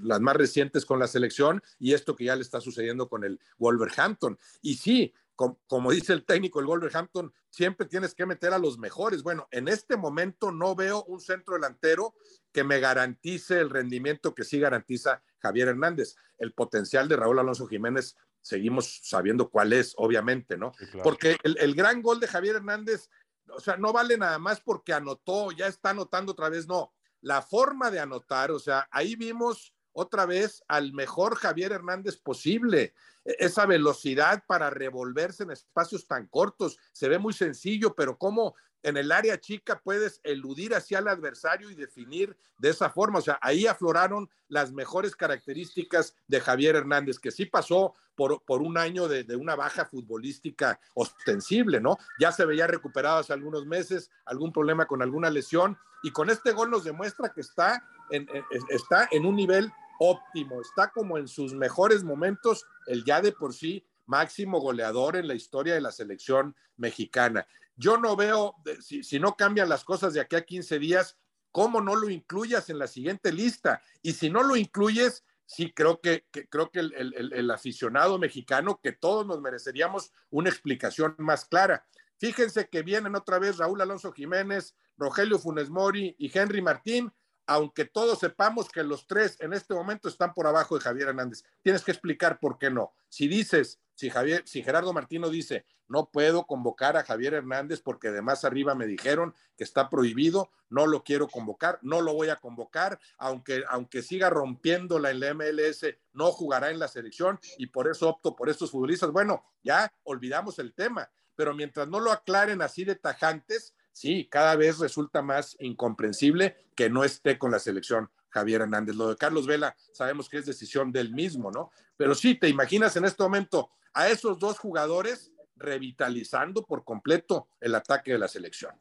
las 0.02 0.22
más 0.22 0.38
recientes 0.38 0.86
con 0.86 0.98
la 0.98 1.08
selección, 1.08 1.62
y 1.78 1.94
esto 1.94 2.16
que 2.16 2.24
ya 2.24 2.38
le 2.38 2.44
está 2.44 2.62
sucediendo 2.62 3.10
con 3.10 3.26
el 3.26 3.38
Wolverhampton. 3.58 4.40
Y 4.62 4.76
sí, 4.76 5.14
como, 5.36 5.91
dice 5.91 6.13
el 6.13 6.26
técnico 6.26 6.60
del 6.60 6.67
Wolverhampton, 6.67 7.34
siempre 7.50 7.86
tienes 7.86 8.15
que 8.15 8.26
meter 8.26 8.54
a 8.54 8.60
los 8.60 8.78
mejores. 8.78 9.24
Bueno, 9.24 9.48
en 9.52 9.67
este 9.67 9.98
momento 9.98 10.52
no 10.52 10.76
veo 10.76 11.04
un 11.04 11.19
centro 11.19 11.56
delantero 11.56 12.15
que 12.52 12.63
me 12.63 12.80
garantice 12.80 13.60
el 13.60 13.69
rendimiento 13.69 14.34
que 14.34 14.43
sí 14.43 14.60
garantiza 14.60 15.21
Javier 15.39 15.69
Hernández. 15.69 16.15
El 16.38 16.54
potencial 16.54 17.08
de 17.08 17.17
Raúl 17.17 17.39
Alonso 17.39 17.67
Jiménez 17.67 18.15
seguimos 18.41 19.02
sabiendo 19.04 19.50
cuál 19.50 19.74
es, 19.74 19.93
obviamente, 19.98 20.58
¿no? 20.58 20.71
Porque 21.04 21.38
el, 21.43 21.58
el, 21.60 21.76
gran 21.76 22.02
gol 22.02 22.19
de 22.19 22.28
Javier 22.28 22.58
Hernández, 22.58 23.10
o 23.50 23.60
sea, 23.60 23.76
no 23.76 23.91
vale 23.91 24.17
nada 24.17 24.39
más 24.39 24.62
porque 24.62 24.93
anotó, 24.93 25.52
ya 25.52 25.67
está 25.67 25.89
anotando 25.89 26.32
otra 26.32 26.50
vez, 26.50 26.67
no. 26.67 26.93
La 27.21 27.41
forma 27.41 27.91
de 27.91 28.00
anotar, 28.00 28.52
o 28.52 28.60
sea, 28.60 28.88
ahí 28.91 29.15
vimos 29.15 29.75
otra 29.96 30.26
vez 30.26 30.64
al 30.68 30.94
mejor 30.94 31.36
Javier 31.36 31.72
Hernández 31.72 32.18
posible. 32.18 32.94
E, 33.24 33.36
esa 33.40 33.66
velocidad 33.66 34.44
para 34.46 34.70
revolverse 34.70 35.44
en 35.44 35.52
espacios 35.52 36.06
tan 36.06 36.28
cortos, 36.28 36.78
se 36.92 37.10
ve 37.10 37.18
muy 37.18 37.34
sencillo, 37.34 37.96
pero 37.96 38.18
cómo 38.18 38.56
en 38.84 38.98
el 38.98 39.12
área 39.12 39.40
chica 39.40 39.82
puedes 39.84 40.20
eludir 40.24 40.76
hacia 40.76 41.00
el 41.00 41.08
adversario 41.08 41.72
y 41.72 41.76
definir 41.76 42.38
de 42.60 42.70
esa 42.70 42.90
forma. 42.90 43.20
O 43.20 43.22
sea, 43.22 43.40
ahí 43.42 43.66
afloraron 43.66 44.30
las 44.48 44.74
mejores 44.74 45.16
características 45.16 46.14
de 46.28 46.40
Javier 46.40 46.76
Hernández, 46.76 47.18
que 47.18 47.32
sí 47.32 47.46
pasó 47.46 47.96
por, 48.16 48.44
por 48.44 48.62
un 48.62 48.78
año 48.78 49.08
de, 49.08 49.24
de, 49.24 49.36
una 49.36 49.56
baja 49.56 49.86
futbolística 49.86 50.80
ostensible, 50.94 51.82
¿no? 51.82 51.98
Ya 52.20 52.32
se 52.32 52.46
veía 52.46 52.68
recuperado 52.68 53.18
hace 53.18 53.34
algunos 53.34 53.66
meses, 53.66 54.12
algún 54.26 54.54
problema 54.54 54.86
con 54.86 55.02
alguna 55.02 55.32
lesión, 55.32 55.78
y 56.06 56.12
con 56.12 56.30
este 56.30 56.52
gol 56.52 56.70
nos 56.70 56.84
demuestra 56.84 57.34
que 57.34 57.42
está 57.42 57.84
en, 58.12 58.28
está 58.70 59.08
en 59.12 59.26
un 59.26 59.36
nivel 59.36 59.72
óptimo, 60.00 60.62
está 60.62 60.92
como 60.92 61.18
en 61.18 61.28
sus 61.28 61.54
mejores 61.54 62.04
momentos, 62.04 62.66
el 62.88 63.04
ya 63.04 63.22
de 63.22 63.32
por 63.32 63.54
sí 63.54 63.86
máximo 64.06 64.60
goleador 64.60 65.16
en 65.16 65.28
la 65.28 65.34
historia 65.34 65.74
de 65.74 65.82
la 65.82 65.92
selección 65.92 66.56
mexicana. 66.78 67.48
Yo 67.76 67.98
no 67.98 68.16
veo, 68.16 68.56
si, 68.80 69.20
no 69.20 69.36
cambian 69.36 69.70
las 69.70 69.84
cosas 69.84 70.14
de 70.14 70.22
aquí 70.22 70.36
a 70.36 70.46
15 70.46 70.80
días, 70.80 71.18
cómo 71.52 71.82
no 71.82 71.96
lo 71.96 72.10
incluyas 72.10 72.70
en 72.70 72.80
la 72.80 72.88
siguiente 72.88 73.32
lista. 73.32 73.82
Y 74.02 74.14
si 74.14 74.30
no 74.30 74.44
lo 74.44 74.56
incluyes, 74.56 75.26
sí 75.46 75.74
creo 75.74 76.00
que, 76.00 76.26
creo 76.50 76.72
que 76.72 76.80
el, 76.80 77.32
el, 77.34 77.52
aficionado 77.52 78.18
mexicano, 78.18 78.80
que 78.82 78.94
todos 78.94 79.26
nos 79.26 79.42
mereceríamos 79.42 80.12
una 80.30 80.50
explicación 80.50 81.16
más 81.18 81.46
clara. 81.46 81.86
Fíjense 82.18 82.70
que 82.70 82.82
vienen 82.82 83.16
otra 83.16 83.40
vez 83.40 83.58
Raúl 83.58 83.82
Alonso 83.82 84.12
Jiménez, 84.14 84.76
Rogelio 84.98 85.38
Funes 85.38 85.70
Mori 85.70 86.16
y 86.18 86.32
Henry 86.38 86.62
Martín 86.62 87.12
aunque 87.48 87.86
todos 87.86 88.20
sepamos 88.20 88.70
que 88.70 88.84
los 88.84 89.08
tres 89.08 89.38
en 89.40 89.54
este 89.54 89.74
momento 89.74 90.08
están 90.08 90.34
por 90.34 90.48
abajo 90.48 90.76
de 90.76 90.82
Javier 90.82 91.10
Hernández. 91.10 91.44
Tienes 91.62 91.84
que 91.84 91.92
explicar 91.92 92.40
por 92.40 92.58
qué 92.58 92.70
no. 92.70 92.94
Si 93.10 93.28
dices, 93.28 93.80
si 93.94 94.10
Javier, 94.10 94.44
si 94.46 94.64
Gerardo 94.64 94.94
Martino 94.94 95.30
dice, 95.30 95.66
no 95.88 96.10
puedo 96.10 96.48
convocar 96.48 96.98
a 96.98 97.04
Javier 97.04 97.36
Hernández 97.36 97.82
porque 97.82 98.12
de 98.12 98.22
más 98.22 98.44
arriba 98.44 98.76
me 98.76 98.88
dijeron 98.88 99.36
que 99.58 99.64
está 99.64 99.90
prohibido, 99.90 100.50
no 100.70 100.88
lo 100.88 101.04
quiero 101.04 101.28
convocar, 101.28 101.80
no 101.82 102.02
lo 102.02 102.14
voy 102.14 102.30
a 102.30 102.38
convocar, 102.38 103.00
aunque, 103.18 103.64
aunque 103.70 104.02
siga 104.02 104.30
rompiéndola 104.30 105.12
en 105.12 105.20
la 105.20 105.34
MLS, 105.34 105.86
no 106.14 106.32
jugará 106.32 106.72
en 106.72 106.80
la 106.80 106.88
selección 106.88 107.40
y 107.58 107.68
por 107.68 107.88
eso 107.88 108.10
opto 108.10 108.36
por 108.36 108.50
estos 108.50 108.72
futbolistas. 108.72 109.12
Bueno, 109.12 109.44
ya 109.64 109.94
olvidamos 110.04 110.58
el 110.60 110.74
tema, 110.74 111.10
pero 111.36 111.54
mientras 111.54 111.88
no 111.88 112.00
lo 112.00 112.12
aclaren 112.12 112.62
así 112.62 112.84
de 112.84 112.96
tajantes, 112.96 113.75
sí, 113.96 114.28
cada 114.30 114.56
vez 114.58 114.78
resulta 114.80 115.22
más 115.22 115.56
incomprensible 115.60 116.58
que 116.76 116.90
no 116.90 117.06
esté 117.06 117.40
con 117.40 117.50
la 117.50 117.60
selección 117.60 118.10
Javier 118.30 118.62
Hernández. 118.62 118.96
Lo 118.98 119.08
de 119.08 119.16
Carlos 119.16 119.48
Vela 119.48 119.74
sabemos 119.94 120.28
que 120.28 120.38
es 120.38 120.46
decisión 120.46 120.92
del 120.92 121.14
mismo, 121.14 121.50
¿no? 121.50 121.72
Pero 121.96 122.14
sí, 122.14 122.36
te 122.36 122.50
imaginas 122.50 122.98
en 122.98 123.06
este 123.06 123.24
momento 123.24 123.72
a 123.94 124.10
esos 124.10 124.38
dos 124.38 124.60
jugadores 124.60 125.32
revitalizando 125.56 126.66
por 126.66 126.84
completo 126.84 127.48
el 127.62 127.74
ataque 127.74 128.12
de 128.12 128.20
la 128.20 128.28
selección. 128.28 128.74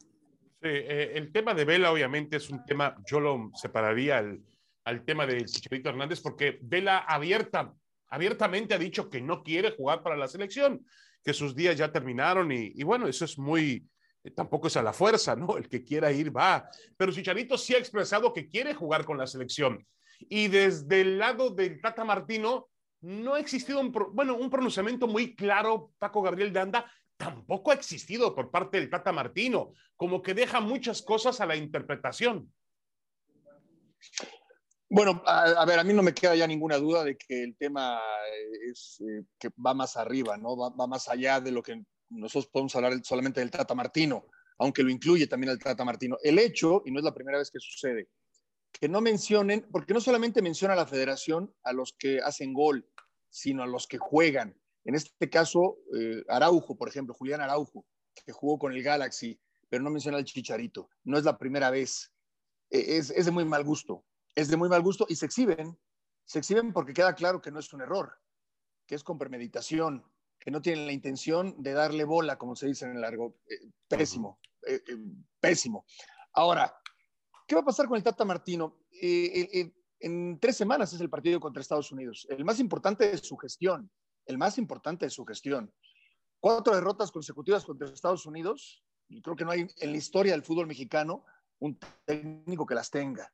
Sí, 0.61 0.67
eh, 0.67 1.13
el 1.15 1.31
tema 1.31 1.53
de 1.53 1.63
Vela 1.63 1.93
obviamente 1.93 2.35
es 2.35 2.49
un 2.49 2.65
tema, 2.65 2.97
yo 3.09 3.21
lo 3.21 3.51
separaría 3.55 4.17
al, 4.17 4.41
al 4.83 5.05
tema 5.05 5.25
del 5.25 5.45
Chicharito 5.45 5.87
Hernández 5.87 6.19
porque 6.19 6.59
Vela 6.61 6.97
abierta, 6.97 7.73
abiertamente 8.09 8.73
ha 8.73 8.77
dicho 8.77 9.09
que 9.09 9.21
no 9.21 9.43
quiere 9.43 9.71
jugar 9.71 10.03
para 10.03 10.17
la 10.17 10.27
selección, 10.27 10.85
que 11.23 11.33
sus 11.33 11.55
días 11.55 11.77
ya 11.77 11.93
terminaron 11.93 12.51
y, 12.51 12.73
y 12.75 12.83
bueno, 12.83 13.07
eso 13.07 13.23
es 13.23 13.37
muy, 13.37 13.87
tampoco 14.31 14.67
es 14.67 14.77
a 14.77 14.83
la 14.83 14.93
fuerza, 14.93 15.35
¿no? 15.35 15.57
El 15.57 15.69
que 15.69 15.83
quiera 15.83 16.11
ir 16.11 16.35
va. 16.35 16.69
Pero 16.97 17.11
Chicharito 17.11 17.57
sí 17.57 17.75
ha 17.75 17.79
expresado 17.79 18.33
que 18.33 18.49
quiere 18.49 18.73
jugar 18.73 19.05
con 19.05 19.17
la 19.17 19.27
selección. 19.27 19.85
Y 20.19 20.47
desde 20.47 21.01
el 21.01 21.19
lado 21.19 21.49
del 21.49 21.81
Tata 21.81 22.03
Martino, 22.03 22.69
no 23.01 23.35
ha 23.35 23.39
existido 23.39 23.79
un, 23.79 23.91
bueno, 23.91 24.35
un 24.35 24.49
pronunciamiento 24.49 25.07
muy 25.07 25.35
claro, 25.35 25.91
Paco 25.99 26.21
Gabriel 26.21 26.51
de 26.51 26.59
Anda, 26.59 26.91
tampoco 27.17 27.71
ha 27.71 27.75
existido 27.75 28.33
por 28.33 28.51
parte 28.51 28.79
del 28.79 28.89
Tata 28.89 29.11
Martino, 29.11 29.73
como 29.95 30.21
que 30.21 30.33
deja 30.33 30.59
muchas 30.59 31.01
cosas 31.01 31.39
a 31.39 31.45
la 31.45 31.55
interpretación. 31.55 32.51
Bueno, 34.89 35.21
a, 35.25 35.65
ver, 35.65 35.79
a 35.79 35.83
mí 35.83 35.93
no 35.93 36.03
me 36.03 36.13
queda 36.13 36.35
ya 36.35 36.47
ninguna 36.47 36.77
duda 36.77 37.03
de 37.03 37.17
que 37.17 37.43
el 37.43 37.57
tema 37.57 37.99
es 38.71 39.01
eh, 39.01 39.23
que 39.39 39.49
va 39.63 39.73
más 39.73 39.97
arriba, 39.97 40.37
¿no? 40.37 40.55
Va, 40.55 40.87
más 40.87 41.09
allá 41.09 41.41
de 41.41 41.51
lo 41.51 41.63
que 41.63 41.83
nosotros 42.15 42.47
podemos 42.47 42.75
hablar 42.75 42.93
solamente 43.03 43.39
del 43.39 43.51
Tata 43.51 43.75
Martino, 43.75 44.25
aunque 44.57 44.83
lo 44.83 44.89
incluye 44.89 45.27
también 45.27 45.51
el 45.51 45.59
Tata 45.59 45.85
Martino. 45.85 46.17
El 46.23 46.39
hecho, 46.39 46.81
y 46.85 46.91
no 46.91 46.99
es 46.99 47.05
la 47.05 47.13
primera 47.13 47.37
vez 47.37 47.51
que 47.51 47.59
sucede, 47.59 48.09
que 48.71 48.89
no 48.89 49.01
mencionen, 49.01 49.67
porque 49.71 49.93
no 49.93 50.01
solamente 50.01 50.41
menciona 50.41 50.75
la 50.75 50.87
federación 50.87 51.53
a 51.63 51.73
los 51.73 51.93
que 51.93 52.19
hacen 52.19 52.53
gol, 52.53 52.87
sino 53.29 53.63
a 53.63 53.67
los 53.67 53.87
que 53.87 53.97
juegan. 53.97 54.59
En 54.83 54.95
este 54.95 55.29
caso, 55.29 55.77
eh, 55.97 56.23
Araujo, 56.29 56.77
por 56.77 56.87
ejemplo, 56.87 57.13
Julián 57.13 57.41
Araujo, 57.41 57.85
que 58.25 58.31
jugó 58.31 58.59
con 58.59 58.73
el 58.73 58.83
Galaxy, 58.83 59.39
pero 59.69 59.83
no 59.83 59.89
menciona 59.89 60.17
al 60.17 60.25
Chicharito. 60.25 60.89
No 61.03 61.17
es 61.17 61.23
la 61.23 61.37
primera 61.37 61.69
vez. 61.69 62.13
E, 62.69 62.97
es 62.97 63.25
de 63.25 63.31
muy 63.31 63.45
mal 63.45 63.63
gusto. 63.63 64.05
Es 64.35 64.47
de 64.49 64.57
muy 64.57 64.69
mal 64.69 64.81
gusto 64.81 65.05
y 65.09 65.15
se 65.15 65.25
exhiben. 65.25 65.77
Se 66.25 66.39
exhiben 66.39 66.73
porque 66.73 66.93
queda 66.93 67.15
claro 67.15 67.41
que 67.41 67.51
no 67.51 67.59
es 67.59 67.71
un 67.73 67.81
error, 67.81 68.17
que 68.85 68.95
es 68.95 69.03
con 69.03 69.17
premeditación, 69.17 70.03
que 70.45 70.51
no 70.51 70.61
tienen 70.61 70.85
la 70.85 70.93
intención 70.93 71.55
de 71.57 71.73
darle 71.73 72.03
bola, 72.03 72.37
como 72.37 72.55
se 72.55 72.67
dice 72.67 72.85
en 72.85 72.91
el 72.91 73.01
largo. 73.01 73.39
Eh, 73.49 73.67
pésimo, 73.87 74.39
eh, 74.67 74.79
eh, 74.87 74.97
pésimo. 75.39 75.87
Ahora, 76.33 76.71
¿qué 77.47 77.55
va 77.55 77.61
a 77.61 77.65
pasar 77.65 77.87
con 77.87 77.97
el 77.97 78.03
Tata 78.03 78.23
Martino? 78.25 78.77
En 78.91 80.39
tres 80.39 80.55
semanas 80.55 80.93
es 80.93 81.01
el 81.01 81.09
partido 81.09 81.39
contra 81.39 81.61
Estados 81.61 81.91
Unidos. 81.91 82.27
El 82.29 82.45
más 82.45 82.59
importante 82.59 83.11
es 83.11 83.21
su 83.21 83.35
gestión, 83.37 83.89
el 84.27 84.37
más 84.37 84.59
importante 84.59 85.07
es 85.07 85.13
su 85.13 85.25
gestión. 85.25 85.73
Cuatro 86.39 86.75
derrotas 86.75 87.11
consecutivas 87.11 87.65
contra 87.65 87.87
Estados 87.87 88.27
Unidos, 88.27 88.83
y 89.09 89.23
creo 89.23 89.35
que 89.35 89.45
no 89.45 89.51
hay 89.51 89.61
en 89.77 89.91
la 89.91 89.97
historia 89.97 90.33
del 90.33 90.43
fútbol 90.43 90.67
mexicano 90.67 91.25
un 91.57 91.79
técnico 92.05 92.67
que 92.67 92.75
las 92.75 92.91
tenga. 92.91 93.33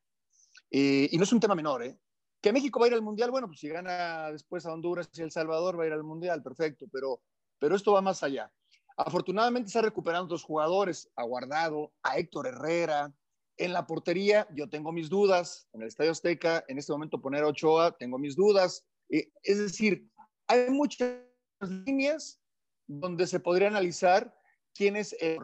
y 0.69 1.17
no 1.17 1.23
es 1.25 1.33
un 1.33 1.41
tema 1.41 1.55
menor, 1.55 1.83
¿eh? 1.83 1.99
¿Que 2.41 2.51
México 2.51 2.79
va 2.79 2.85
a 2.85 2.89
ir 2.89 2.95
al 2.95 3.03
Mundial? 3.03 3.29
Bueno, 3.29 3.47
pues 3.47 3.59
si 3.59 3.69
gana 3.69 4.31
después 4.31 4.65
a 4.65 4.73
Honduras 4.73 5.09
y 5.13 5.21
El 5.21 5.31
Salvador 5.31 5.79
va 5.79 5.83
a 5.83 5.87
ir 5.87 5.93
al 5.93 6.03
Mundial, 6.03 6.41
perfecto, 6.41 6.87
pero, 6.91 7.21
pero 7.59 7.75
esto 7.75 7.93
va 7.93 8.01
más 8.01 8.23
allá. 8.23 8.51
Afortunadamente 8.97 9.67
está 9.67 9.81
recuperando 9.81 10.27
dos 10.27 10.43
jugadores, 10.43 11.09
a 11.15 11.23
Guardado, 11.23 11.93
a 12.01 12.17
Héctor 12.17 12.47
Herrera. 12.47 13.13
En 13.57 13.73
la 13.73 13.85
portería 13.85 14.47
yo 14.55 14.69
tengo 14.69 14.91
mis 14.91 15.09
dudas, 15.09 15.67
en 15.73 15.83
el 15.83 15.87
Estadio 15.87 16.11
Azteca, 16.11 16.63
en 16.67 16.79
este 16.79 16.91
momento 16.91 17.21
poner 17.21 17.43
a 17.43 17.47
Ochoa, 17.47 17.95
tengo 17.97 18.17
mis 18.17 18.35
dudas. 18.35 18.85
Eh, 19.09 19.31
es 19.43 19.59
decir, 19.59 20.09
hay 20.47 20.69
muchas 20.71 21.19
líneas 21.61 22.41
donde 22.87 23.27
se 23.27 23.39
podría 23.39 23.67
analizar 23.67 24.35
quién 24.73 24.95
es 24.95 25.15
el... 25.19 25.39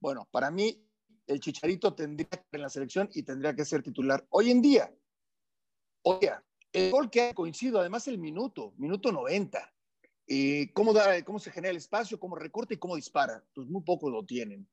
Bueno, 0.00 0.28
para 0.30 0.50
mí 0.50 0.86
el 1.26 1.40
Chicharito 1.40 1.94
tendría 1.94 2.28
que 2.28 2.44
en 2.52 2.62
la 2.62 2.68
selección 2.68 3.08
y 3.14 3.22
tendría 3.22 3.54
que 3.54 3.64
ser 3.64 3.82
titular. 3.82 4.26
Hoy 4.30 4.50
en 4.50 4.60
día, 4.60 4.92
Oiga, 6.04 6.44
el 6.72 6.90
gol 6.90 7.10
que 7.10 7.28
ha 7.28 7.34
coincidido, 7.34 7.78
además 7.78 8.08
el 8.08 8.18
minuto, 8.18 8.74
minuto 8.76 9.12
90, 9.12 9.72
eh, 10.26 10.72
¿cómo, 10.74 10.92
da, 10.92 11.22
¿cómo 11.24 11.38
se 11.38 11.52
genera 11.52 11.70
el 11.70 11.76
espacio, 11.76 12.18
cómo 12.18 12.34
recorta 12.34 12.74
y 12.74 12.78
cómo 12.78 12.96
dispara? 12.96 13.44
Pues 13.54 13.68
muy 13.68 13.82
pocos 13.82 14.10
lo 14.10 14.24
tienen. 14.24 14.68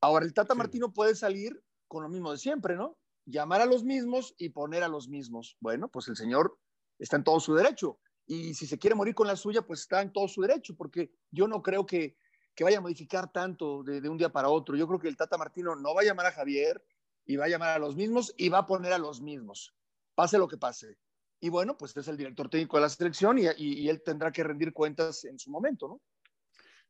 Ahora, 0.00 0.24
el 0.24 0.32
Tata 0.32 0.54
sí. 0.54 0.58
Martino 0.58 0.92
puede 0.92 1.16
salir 1.16 1.60
con 1.88 2.04
lo 2.04 2.08
mismo 2.08 2.30
de 2.30 2.38
siempre, 2.38 2.76
¿no? 2.76 2.96
Llamar 3.26 3.62
a 3.62 3.66
los 3.66 3.82
mismos 3.82 4.36
y 4.38 4.50
poner 4.50 4.84
a 4.84 4.88
los 4.88 5.08
mismos. 5.08 5.56
Bueno, 5.58 5.88
pues 5.88 6.06
el 6.06 6.16
señor 6.16 6.56
está 7.00 7.16
en 7.16 7.24
todo 7.24 7.40
su 7.40 7.54
derecho. 7.54 7.98
Y 8.24 8.54
si 8.54 8.68
se 8.68 8.78
quiere 8.78 8.94
morir 8.94 9.16
con 9.16 9.26
la 9.26 9.34
suya, 9.34 9.62
pues 9.62 9.80
está 9.80 10.02
en 10.02 10.12
todo 10.12 10.28
su 10.28 10.42
derecho, 10.42 10.76
porque 10.76 11.10
yo 11.32 11.48
no 11.48 11.62
creo 11.62 11.84
que, 11.84 12.16
que 12.54 12.62
vaya 12.62 12.78
a 12.78 12.82
modificar 12.82 13.32
tanto 13.32 13.82
de, 13.82 14.00
de 14.00 14.08
un 14.08 14.18
día 14.18 14.30
para 14.30 14.50
otro. 14.50 14.76
Yo 14.76 14.86
creo 14.86 15.00
que 15.00 15.08
el 15.08 15.16
Tata 15.16 15.36
Martino 15.36 15.74
no 15.74 15.94
va 15.94 16.02
a 16.02 16.04
llamar 16.04 16.26
a 16.26 16.32
Javier 16.32 16.84
y 17.24 17.34
va 17.34 17.46
a 17.46 17.48
llamar 17.48 17.70
a 17.70 17.78
los 17.80 17.96
mismos 17.96 18.34
y 18.36 18.50
va 18.50 18.58
a 18.58 18.66
poner 18.66 18.92
a 18.92 18.98
los 18.98 19.20
mismos 19.20 19.74
pase 20.18 20.36
lo 20.36 20.48
que 20.48 20.56
pase. 20.56 20.96
Y 21.40 21.48
bueno, 21.48 21.78
pues 21.78 21.96
es 21.96 22.08
el 22.08 22.16
director 22.16 22.50
técnico 22.50 22.76
de 22.76 22.80
la 22.80 22.88
selección 22.88 23.38
y, 23.38 23.42
y, 23.56 23.84
y 23.84 23.88
él 23.88 24.02
tendrá 24.02 24.32
que 24.32 24.42
rendir 24.42 24.72
cuentas 24.72 25.24
en 25.24 25.38
su 25.38 25.48
momento, 25.48 25.86
¿no? 25.86 26.00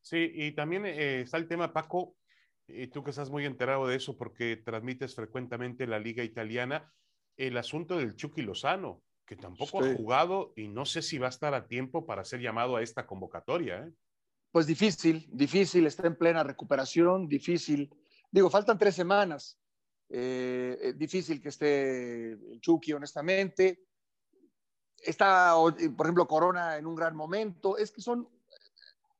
Sí, 0.00 0.30
y 0.32 0.52
también 0.52 0.86
eh, 0.86 1.20
está 1.20 1.36
el 1.36 1.46
tema, 1.46 1.74
Paco, 1.74 2.16
y 2.66 2.86
tú 2.86 3.04
que 3.04 3.10
estás 3.10 3.28
muy 3.28 3.44
enterado 3.44 3.86
de 3.86 3.96
eso 3.96 4.16
porque 4.16 4.56
transmites 4.56 5.14
frecuentemente 5.14 5.86
la 5.86 5.98
liga 5.98 6.24
italiana, 6.24 6.90
el 7.36 7.58
asunto 7.58 7.98
del 7.98 8.16
Chucky 8.16 8.40
Lozano, 8.40 9.02
que 9.26 9.36
tampoco 9.36 9.82
sí. 9.82 9.90
ha 9.90 9.94
jugado 9.94 10.54
y 10.56 10.68
no 10.68 10.86
sé 10.86 11.02
si 11.02 11.18
va 11.18 11.26
a 11.26 11.36
estar 11.36 11.52
a 11.52 11.66
tiempo 11.66 12.06
para 12.06 12.24
ser 12.24 12.40
llamado 12.40 12.76
a 12.76 12.82
esta 12.82 13.06
convocatoria. 13.06 13.84
¿eh? 13.84 13.92
Pues 14.52 14.66
difícil, 14.66 15.28
difícil, 15.30 15.86
está 15.86 16.06
en 16.06 16.16
plena 16.16 16.42
recuperación, 16.44 17.28
difícil. 17.28 17.94
Digo, 18.30 18.48
faltan 18.48 18.78
tres 18.78 18.94
semanas. 18.94 19.58
Eh, 20.10 20.94
difícil 20.96 21.40
que 21.40 21.50
esté 21.50 22.32
el 22.32 22.60
Chucky, 22.60 22.92
honestamente. 22.92 23.86
está, 24.98 25.54
por 25.96 26.06
ejemplo, 26.06 26.26
Corona 26.26 26.76
en 26.76 26.86
un 26.86 26.94
gran 26.94 27.14
momento. 27.14 27.76
Es 27.76 27.90
que 27.90 28.00
son, 28.00 28.28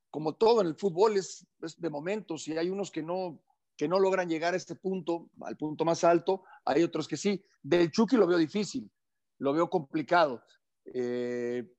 como 0.09 0.35
todo 0.35 0.61
en 0.61 0.67
el 0.67 0.75
fútbol, 0.75 1.17
es, 1.17 1.47
de 1.77 1.89
momentos 1.89 2.47
y 2.47 2.57
hay 2.57 2.69
unos 2.69 2.91
que 2.91 3.03
no, 3.03 3.43
que 3.77 3.87
no 3.87 3.99
logran 3.99 4.29
llegar 4.29 4.53
a 4.53 4.57
este 4.57 4.75
punto, 4.75 5.29
al 5.41 5.57
punto 5.57 5.85
más 5.85 6.03
alto, 6.03 6.43
hay 6.65 6.83
otros 6.83 7.07
que 7.07 7.17
sí. 7.17 7.43
Del 7.61 7.91
Chucky 7.91 8.15
lo 8.15 8.27
veo 8.27 8.37
difícil, 8.37 8.89
lo 9.37 9.53
veo 9.53 9.69
complicado. 9.69 10.43
Eh, 10.85 11.71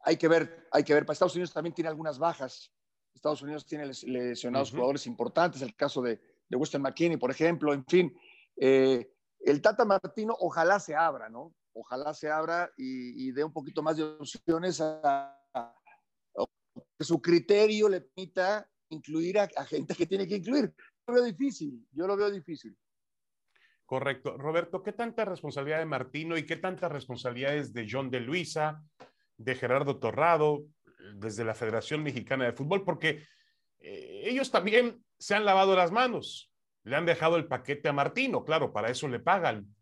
hay 0.00 0.16
que 0.16 0.28
ver, 0.28 0.68
hay 0.70 0.84
que 0.84 0.94
ver. 0.94 1.06
Para 1.06 1.14
Estados 1.14 1.34
Unidos 1.34 1.52
también 1.52 1.74
tiene 1.74 1.88
algunas 1.88 2.18
bajas. 2.18 2.72
Estados 3.14 3.40
Unidos 3.40 3.66
tiene 3.66 3.86
lesionados 3.86 4.70
jugadores 4.70 5.06
importantes, 5.06 5.62
el 5.62 5.74
caso 5.74 6.02
de, 6.02 6.20
de 6.48 6.56
Weston 6.56 6.82
McKinney, 6.82 7.16
por 7.16 7.30
ejemplo, 7.30 7.72
en 7.72 7.84
fin. 7.86 8.14
Eh, 8.56 9.12
el 9.40 9.60
Tata 9.60 9.84
Martino 9.84 10.34
ojalá 10.40 10.80
se 10.80 10.94
abra, 10.94 11.28
¿no? 11.28 11.54
Ojalá 11.72 12.14
se 12.14 12.30
abra 12.30 12.70
y, 12.76 13.30
dé 13.32 13.44
un 13.44 13.52
poquito 13.52 13.82
más 13.82 13.96
de 13.96 14.04
opciones 14.04 14.80
a, 14.80 15.38
que 16.98 17.04
su 17.04 17.20
criterio 17.20 17.88
le 17.88 18.00
permita 18.00 18.68
incluir 18.88 19.38
a, 19.38 19.48
gente 19.66 19.94
que 19.94 20.06
tiene 20.06 20.26
que 20.26 20.36
incluir. 20.36 20.74
Yo 21.06 21.14
lo 21.14 21.14
veo 21.14 21.24
difícil, 21.24 21.86
yo 21.92 22.06
lo 22.06 22.16
veo 22.16 22.30
difícil. 22.30 22.76
Correcto. 23.84 24.36
Roberto, 24.36 24.82
¿qué 24.82 24.92
tanta 24.92 25.24
responsabilidad 25.24 25.78
de 25.78 25.86
Martino 25.86 26.36
y 26.36 26.44
qué 26.44 26.56
tanta 26.56 26.88
responsabilidad 26.88 27.54
es 27.54 27.72
de 27.72 27.86
John 27.88 28.10
de 28.10 28.20
Luisa, 28.20 28.82
de 29.36 29.54
Gerardo 29.54 29.98
Torrado, 30.00 30.64
desde 31.14 31.44
la 31.44 31.54
Federación 31.54 32.02
Mexicana 32.02 32.46
de 32.46 32.52
Fútbol? 32.52 32.84
Porque 32.84 33.22
eh, 33.78 34.22
ellos 34.24 34.50
también 34.50 35.04
se 35.18 35.34
han 35.34 35.44
lavado 35.44 35.76
las 35.76 35.92
manos 35.92 36.50
le 36.86 36.94
han 36.94 37.04
dejado 37.04 37.36
el 37.36 37.48
paquete 37.48 37.88
a 37.88 37.92
Martino, 37.92 38.44
claro, 38.44 38.72
para 38.72 38.90
eso 38.90 39.08
le 39.08 39.18
pagan. 39.18 39.74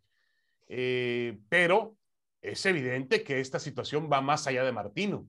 Eh, 0.69 1.39
pero 1.51 1.99
es 2.41 2.65
evidente 2.65 3.23
que 3.23 3.41
esta 3.41 3.59
situación 3.59 4.09
va 4.11 4.23
más 4.23 4.47
allá 4.47 4.65
de 4.65 4.73
Martino. 4.73 5.29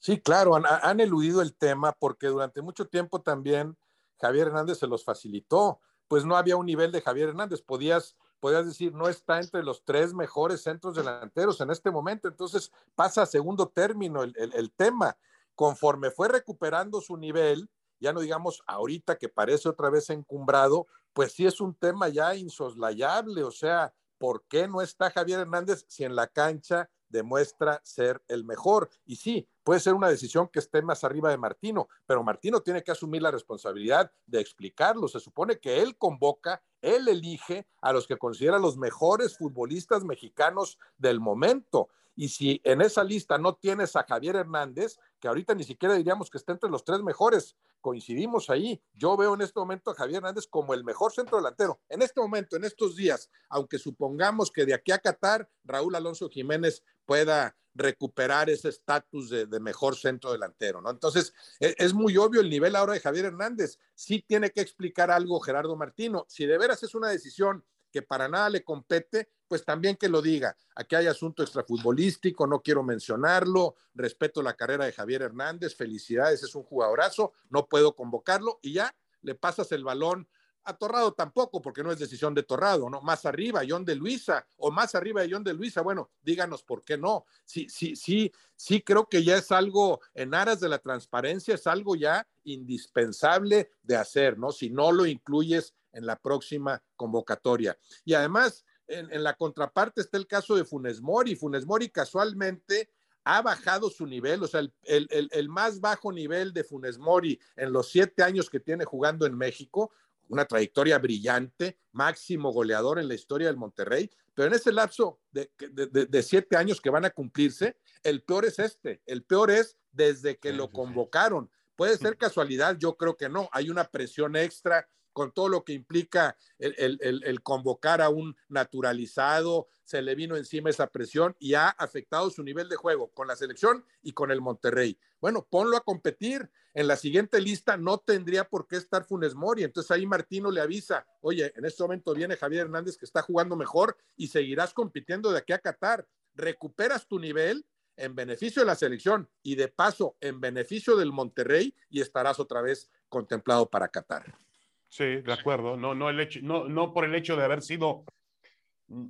Sí, 0.00 0.20
claro, 0.20 0.56
han, 0.56 1.00
eludido 1.00 1.42
el 1.42 1.56
tema 1.56 1.92
porque 1.92 2.26
durante 2.26 2.60
mucho 2.60 2.88
tiempo 2.88 3.22
también 3.22 3.78
Javier 4.20 4.48
Hernández 4.48 4.78
se 4.78 4.88
los 4.88 5.04
facilitó. 5.04 5.80
Pues 6.08 6.24
no 6.24 6.36
había 6.36 6.56
un 6.56 6.66
nivel 6.66 6.90
de 6.90 7.02
Javier 7.02 7.28
Hernández. 7.28 7.62
Podías, 7.62 8.16
podías 8.40 8.66
decir, 8.66 8.92
no 8.94 9.08
está 9.08 9.38
entre 9.38 9.62
los 9.62 9.84
tres 9.84 10.12
mejores 10.12 10.60
centros 10.60 10.96
delanteros 10.96 11.60
en 11.60 11.70
este 11.70 11.92
momento. 11.92 12.26
Entonces 12.26 12.72
pasa 12.96 13.22
a 13.22 13.26
segundo 13.26 13.68
término 13.68 14.24
el 14.24 14.72
tema. 14.74 15.16
Conforme 15.54 16.10
fue 16.10 16.28
recuperando 16.28 17.00
su 17.00 17.16
nivel, 17.16 17.70
ya 18.00 18.12
no 18.12 18.20
digamos 18.20 18.62
ahorita 18.66 19.16
que 19.16 19.28
parece 19.28 19.68
otra 19.68 19.90
vez 19.90 20.10
encumbrado, 20.10 20.86
pues 21.12 21.32
sí 21.32 21.46
es 21.46 21.60
un 21.60 21.74
tema 21.74 22.08
ya 22.08 22.34
insoslayable, 22.34 23.42
o 23.42 23.50
sea, 23.50 23.94
¿por 24.18 24.44
qué 24.48 24.68
no 24.68 24.82
está 24.82 25.10
Javier 25.10 25.40
Hernández 25.40 25.84
si 25.88 26.04
en 26.04 26.14
la 26.14 26.26
cancha 26.26 26.90
demuestra 27.08 27.80
ser 27.84 28.22
el 28.28 28.44
mejor? 28.44 28.90
Y 29.04 29.16
sí, 29.16 29.48
puede 29.62 29.80
ser 29.80 29.94
una 29.94 30.08
decisión 30.08 30.48
que 30.48 30.58
esté 30.58 30.82
más 30.82 31.04
arriba 31.04 31.30
de 31.30 31.38
Martino, 31.38 31.88
pero 32.06 32.22
Martino 32.22 32.60
tiene 32.60 32.82
que 32.82 32.92
asumir 32.92 33.22
la 33.22 33.30
responsabilidad 33.30 34.12
de 34.26 34.40
explicarlo. 34.40 35.08
Se 35.08 35.20
supone 35.20 35.58
que 35.58 35.82
él 35.82 35.96
convoca, 35.96 36.62
él 36.82 37.08
elige 37.08 37.66
a 37.80 37.92
los 37.92 38.06
que 38.06 38.18
considera 38.18 38.58
los 38.58 38.76
mejores 38.76 39.36
futbolistas 39.38 40.04
mexicanos 40.04 40.78
del 40.98 41.20
momento. 41.20 41.88
Y 42.16 42.30
si 42.30 42.60
en 42.64 42.80
esa 42.80 43.04
lista 43.04 43.36
no 43.36 43.54
tienes 43.54 43.94
a 43.94 44.02
Javier 44.02 44.36
Hernández, 44.36 44.98
que 45.20 45.28
ahorita 45.28 45.54
ni 45.54 45.64
siquiera 45.64 45.94
diríamos 45.94 46.30
que 46.30 46.38
esté 46.38 46.52
entre 46.52 46.70
los 46.70 46.82
tres 46.82 47.02
mejores, 47.02 47.56
coincidimos 47.82 48.48
ahí. 48.48 48.82
Yo 48.94 49.16
veo 49.18 49.34
en 49.34 49.42
este 49.42 49.60
momento 49.60 49.90
a 49.90 49.94
Javier 49.94 50.18
Hernández 50.18 50.46
como 50.48 50.72
el 50.72 50.82
mejor 50.82 51.12
centro 51.12 51.36
delantero. 51.36 51.78
En 51.90 52.00
este 52.00 52.20
momento, 52.20 52.56
en 52.56 52.64
estos 52.64 52.96
días, 52.96 53.30
aunque 53.50 53.78
supongamos 53.78 54.50
que 54.50 54.64
de 54.64 54.72
aquí 54.72 54.92
a 54.92 54.98
Qatar, 54.98 55.48
Raúl 55.62 55.94
Alonso 55.94 56.30
Jiménez 56.30 56.82
pueda 57.04 57.54
recuperar 57.74 58.48
ese 58.48 58.70
estatus 58.70 59.28
de, 59.28 59.60
mejor 59.60 59.96
centro 59.96 60.32
delantero, 60.32 60.80
¿no? 60.80 60.90
Entonces, 60.90 61.34
es, 61.60 61.74
es, 61.76 61.92
muy 61.92 62.16
obvio 62.16 62.40
el 62.40 62.48
nivel 62.48 62.74
ahora 62.74 62.94
de 62.94 63.00
Javier 63.00 63.26
Hernández. 63.26 63.78
Sí 63.94 64.24
tiene 64.26 64.50
que 64.50 64.62
explicar 64.62 65.10
algo 65.10 65.40
Gerardo 65.40 65.76
Martino. 65.76 66.24
Si 66.28 66.46
de 66.46 66.56
veras 66.56 66.82
es 66.82 66.94
una 66.94 67.10
decisión 67.10 67.64
que 67.92 68.00
para 68.00 68.28
nada 68.28 68.48
le 68.48 68.64
compete, 68.64 69.30
pues 69.48 69.64
también 69.64 69.96
que 69.96 70.08
lo 70.08 70.22
diga. 70.22 70.56
Aquí 70.74 70.94
hay 70.94 71.06
asunto 71.06 71.42
extrafutbolístico, 71.42 72.46
no 72.46 72.60
quiero 72.60 72.82
mencionarlo, 72.82 73.76
respeto 73.94 74.42
la 74.42 74.54
carrera 74.54 74.84
de 74.84 74.92
Javier 74.92 75.22
Hernández, 75.22 75.74
felicidades, 75.74 76.42
es 76.42 76.54
un 76.54 76.64
jugadorazo, 76.64 77.32
no 77.50 77.66
puedo 77.66 77.94
convocarlo 77.94 78.58
y 78.62 78.74
ya 78.74 78.94
le 79.22 79.34
pasas 79.34 79.72
el 79.72 79.84
balón 79.84 80.28
a 80.66 80.76
Torrado 80.76 81.12
tampoco, 81.12 81.62
porque 81.62 81.84
no 81.84 81.92
es 81.92 81.98
decisión 81.98 82.34
de 82.34 82.42
Torrado, 82.42 82.90
¿no? 82.90 83.00
Más 83.00 83.24
arriba, 83.24 83.62
John 83.66 83.84
de 83.84 83.94
Luisa, 83.94 84.44
o 84.56 84.72
más 84.72 84.96
arriba 84.96 85.22
de 85.22 85.30
John 85.30 85.44
de 85.44 85.54
Luisa, 85.54 85.80
bueno, 85.80 86.10
díganos 86.22 86.64
por 86.64 86.82
qué 86.82 86.98
no. 86.98 87.24
Sí, 87.44 87.68
sí, 87.68 87.94
sí, 87.94 88.32
sí 88.56 88.82
creo 88.82 89.08
que 89.08 89.22
ya 89.22 89.36
es 89.36 89.52
algo, 89.52 90.00
en 90.12 90.34
aras 90.34 90.58
de 90.58 90.68
la 90.68 90.80
transparencia, 90.80 91.54
es 91.54 91.68
algo 91.68 91.94
ya 91.94 92.26
indispensable 92.42 93.70
de 93.84 93.96
hacer, 93.96 94.38
¿no? 94.38 94.50
Si 94.50 94.68
no 94.68 94.90
lo 94.90 95.06
incluyes 95.06 95.72
en 95.92 96.04
la 96.04 96.16
próxima 96.16 96.82
convocatoria. 96.96 97.78
Y 98.04 98.14
además, 98.14 98.64
en, 98.88 99.22
la 99.22 99.34
contraparte 99.34 100.00
está 100.00 100.16
el 100.16 100.26
caso 100.26 100.56
de 100.56 100.64
Funes 100.64 101.00
Mori. 101.00 101.36
Funes 101.36 101.66
Mori 101.66 101.88
casualmente 101.88 102.90
ha 103.24 103.42
bajado 103.42 103.90
su 103.90 104.06
nivel, 104.06 104.42
o 104.42 104.46
sea, 104.46 104.62
el, 104.84 105.48
más 105.48 105.80
bajo 105.80 106.12
nivel 106.12 106.52
de 106.52 106.62
Funes 106.62 106.98
Mori 106.98 107.40
en 107.56 107.72
los 107.72 107.90
siete 107.90 108.22
años 108.22 108.48
que 108.48 108.60
tiene 108.60 108.84
jugando 108.84 109.26
en 109.26 109.36
México, 109.36 109.90
una 110.28 110.44
trayectoria 110.44 110.98
brillante, 110.98 111.78
máximo 111.92 112.52
goleador 112.52 113.00
en 113.00 113.08
la 113.08 113.14
historia 113.14 113.48
del 113.48 113.56
Monterrey, 113.56 114.10
pero 114.34 114.48
en 114.48 114.54
ese 114.54 114.70
lapso 114.70 115.18
de, 115.32 115.50
de, 115.58 116.22
siete 116.22 116.56
años 116.56 116.80
que 116.80 116.90
van 116.90 117.04
a 117.04 117.10
cumplirse, 117.10 117.76
el 118.02 118.22
peor 118.22 118.44
es 118.44 118.58
este, 118.58 119.02
el 119.06 119.24
peor 119.24 119.50
es 119.50 119.76
desde 119.90 120.38
que 120.38 120.52
lo 120.52 120.70
convocaron. 120.70 121.50
Puede 121.74 121.96
ser 121.96 122.16
casualidad, 122.16 122.76
yo 122.78 122.96
creo 122.96 123.16
que 123.16 123.28
no, 123.28 123.48
hay 123.50 123.70
una 123.70 123.84
presión 123.84 124.36
extra, 124.36 124.88
con 125.16 125.32
todo 125.32 125.48
lo 125.48 125.64
que 125.64 125.72
implica 125.72 126.36
el, 126.58 127.40
convocar 127.42 128.02
a 128.02 128.10
un 128.10 128.36
naturalizado, 128.50 129.66
se 129.82 130.02
le 130.02 130.14
vino 130.14 130.36
encima 130.36 130.68
esa 130.68 130.88
presión 130.88 131.34
y 131.38 131.54
ha 131.54 131.70
afectado 131.70 132.28
su 132.28 132.42
nivel 132.42 132.68
de 132.68 132.76
juego 132.76 133.08
con 133.14 133.26
la 133.26 133.34
selección 133.34 133.82
y 134.02 134.12
con 134.12 134.30
el 134.30 134.42
Monterrey. 134.42 134.98
Bueno, 135.18 135.46
ponlo 135.48 135.78
a 135.78 135.80
competir. 135.80 136.50
En 136.74 136.86
la 136.86 136.96
siguiente 136.96 137.40
lista 137.40 137.78
no 137.78 137.96
tendría 137.96 138.44
por 138.44 138.68
qué 138.68 138.76
estar 138.76 139.06
Funes 139.06 139.34
Mori. 139.34 139.64
Entonces 139.64 139.90
ahí 139.90 140.04
Martino 140.04 140.50
le 140.50 140.60
avisa, 140.60 141.06
oye, 141.22 141.50
en 141.56 141.64
este 141.64 141.82
momento 141.82 142.12
viene 142.12 142.36
Javier 142.36 142.66
Hernández 142.66 142.98
que 142.98 143.06
está 143.06 143.22
jugando 143.22 143.56
mejor 143.56 143.96
y 144.18 144.26
seguirás 144.26 144.74
compitiendo 144.74 145.32
de 145.32 145.38
aquí 145.38 145.54
a 145.54 145.60
Qatar. 145.60 146.06
Recuperas 146.34 147.08
tu 147.08 147.18
nivel 147.18 147.64
en 147.96 148.14
beneficio 148.14 148.60
de 148.60 148.66
la 148.66 148.74
selección 148.74 149.30
y 149.42 149.54
de 149.54 149.68
paso 149.68 150.18
en 150.20 150.42
beneficio 150.42 150.94
del 150.94 151.10
Monterrey 151.10 151.74
y 151.88 152.02
estarás 152.02 152.38
otra 152.38 152.60
vez 152.60 152.90
contemplado 153.08 153.70
para 153.70 153.88
Qatar. 153.88 154.45
Sí, 154.88 155.22
de 155.22 155.32
acuerdo. 155.32 155.76
No, 155.76 155.94
no, 155.94 156.10
el 156.10 156.20
hecho, 156.20 156.40
no, 156.42 156.68
no 156.68 156.92
por 156.92 157.04
el 157.04 157.14
hecho 157.14 157.36
de 157.36 157.44
haber 157.44 157.62
sido 157.62 158.04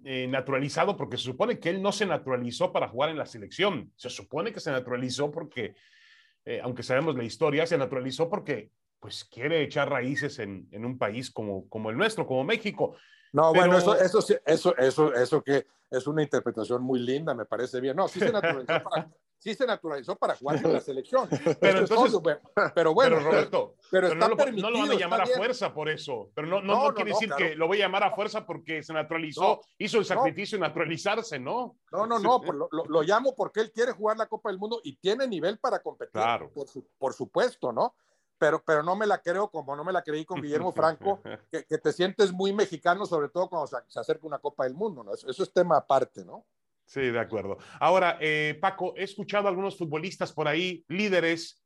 eh, 0.05 0.27
naturalizado, 0.29 0.97
porque 0.97 1.17
se 1.17 1.25
supone 1.25 1.59
que 1.59 1.71
él 1.71 1.83
no 1.83 1.93
se 1.93 2.07
naturalizó 2.07 2.73
para 2.73 2.89
jugar 2.89 3.11
en 3.11 3.19
la 3.19 3.27
selección. 3.27 3.93
Se 3.97 4.11
supone 4.11 4.53
que 4.53 4.61
se 4.61 4.71
naturalizó 4.71 5.31
porque, 5.31 5.75
eh, 6.45 6.61
aunque 6.63 6.83
sabemos 6.83 7.17
la 7.17 7.25
historia, 7.25 7.67
se 7.67 7.79
naturalizó 7.79 8.29
porque 8.29 8.71
pues 8.99 9.25
quiere 9.25 9.63
echar 9.63 9.91
raíces 9.91 10.39
en, 10.39 10.67
en 10.73 10.85
un 10.85 10.99
país 10.99 11.31
como, 11.31 11.69
como 11.69 11.91
el 11.91 11.97
nuestro, 11.97 12.27
como 12.27 12.43
México. 12.45 12.97
No, 13.33 13.53
bueno, 13.53 13.77
eso, 13.77 13.95
eso, 13.95 14.21
eso, 14.47 14.77
eso, 14.77 15.15
eso 15.15 15.43
que 15.43 15.67
es 15.91 16.07
una 16.07 16.23
interpretación 16.23 16.83
muy 16.83 17.01
linda, 17.01 17.35
me 17.35 17.45
parece 17.45 17.81
bien. 17.81 17.97
No, 17.97 18.09
sí 18.09 18.19
se 18.19 18.33
naturalizó 18.33 18.83
para, 18.83 19.11
sí 19.47 19.55
se 19.55 19.67
naturalizó 19.67 20.17
para 20.17 20.35
jugar 20.35 20.57
en 20.57 20.73
la 20.73 20.81
selección. 20.81 21.29
Pero 21.61 21.79
entonces, 21.79 22.21
pero 22.75 22.93
bueno, 22.93 23.21
Roberto, 23.21 23.77
pero, 23.91 24.09
no, 24.15 24.29
lo, 24.29 24.37
no, 24.37 24.71
lo, 24.71 24.79
van 24.81 24.91
a 24.91 24.95
llamar 24.95 25.21
a 25.21 25.27
fuerza 25.27 25.73
por 25.73 25.89
eso. 25.89 26.31
Pero 26.35 26.49
no, 26.49 26.61
no, 26.61 26.93
quiere 26.95 27.13
decir 27.13 27.31
que 27.37 27.55
lo 27.55 27.69
voy 27.69 27.79
a 27.79 27.87
llamar 27.87 28.03
a 28.03 28.11
fuerza 28.15 28.45
porque 28.45 28.83
se 28.83 28.93
naturalizó, 28.93 29.61
hizo 29.79 29.99
el 29.99 30.05
sacrificio 30.05 30.59
de 30.59 30.63
naturalizarse, 30.63 31.39
¿no? 31.39 31.79
No, 31.93 32.07
no, 32.07 32.19
no, 32.19 32.43
lo, 32.43 32.69
lo, 32.71 33.03
llamo 33.03 33.35
porque 33.37 33.61
él 33.61 33.71
quiere 33.73 33.93
jugar 33.93 34.17
la 34.17 34.27
Copa 34.27 34.51
del 34.51 34.59
Mundo 34.59 34.81
y 34.83 34.97
tiene 34.97 35.29
nivel 35.29 35.59
para 35.59 35.81
competir, 35.81 36.13
claro. 36.13 36.51
por, 36.53 36.67
por 36.99 37.15
supuesto, 37.15 37.73
¿no? 37.73 37.95
pero, 38.39 38.63
pero 38.65 38.83
no 38.83 38.97
me 38.97 39.07
la 39.07 39.19
creo 39.19 39.51
como 39.51 39.75
no 39.77 39.85
me 39.85 39.93
la 39.93 40.03
creí 40.03 40.25
con 40.25 40.41
Guillermo 40.41 40.73
Franco, 40.73 41.21
que, 41.51 41.79
te 41.79 41.93
sientes 41.93 42.33
muy 42.33 42.53
mexicano, 42.53 43.07
sobre 43.07 43.29
todo 43.29 43.49
cuando 43.49 43.67
se, 43.67 43.99
acerca 43.99 44.27
una 44.27 44.39
Copa 44.39 44.65
del 44.65 44.75
Mundo, 44.75 45.03
¿no? 45.03 45.15
Eso, 45.15 45.43
es 45.43 45.53
tema 45.53 45.77
aparte, 45.77 46.25
¿no? 46.25 46.45
Sí, 46.87 47.01
de 47.01 47.19
acuerdo. 47.19 47.59
Ahora, 47.81 48.17
eh, 48.21 48.57
Paco, 48.61 48.95
he 48.97 49.03
escuchado 49.03 49.47
a 49.47 49.51
algunos 49.51 49.77
futbolistas 49.77 50.33
por 50.33 50.47
ahí, 50.47 50.85
líderes. 50.89 51.63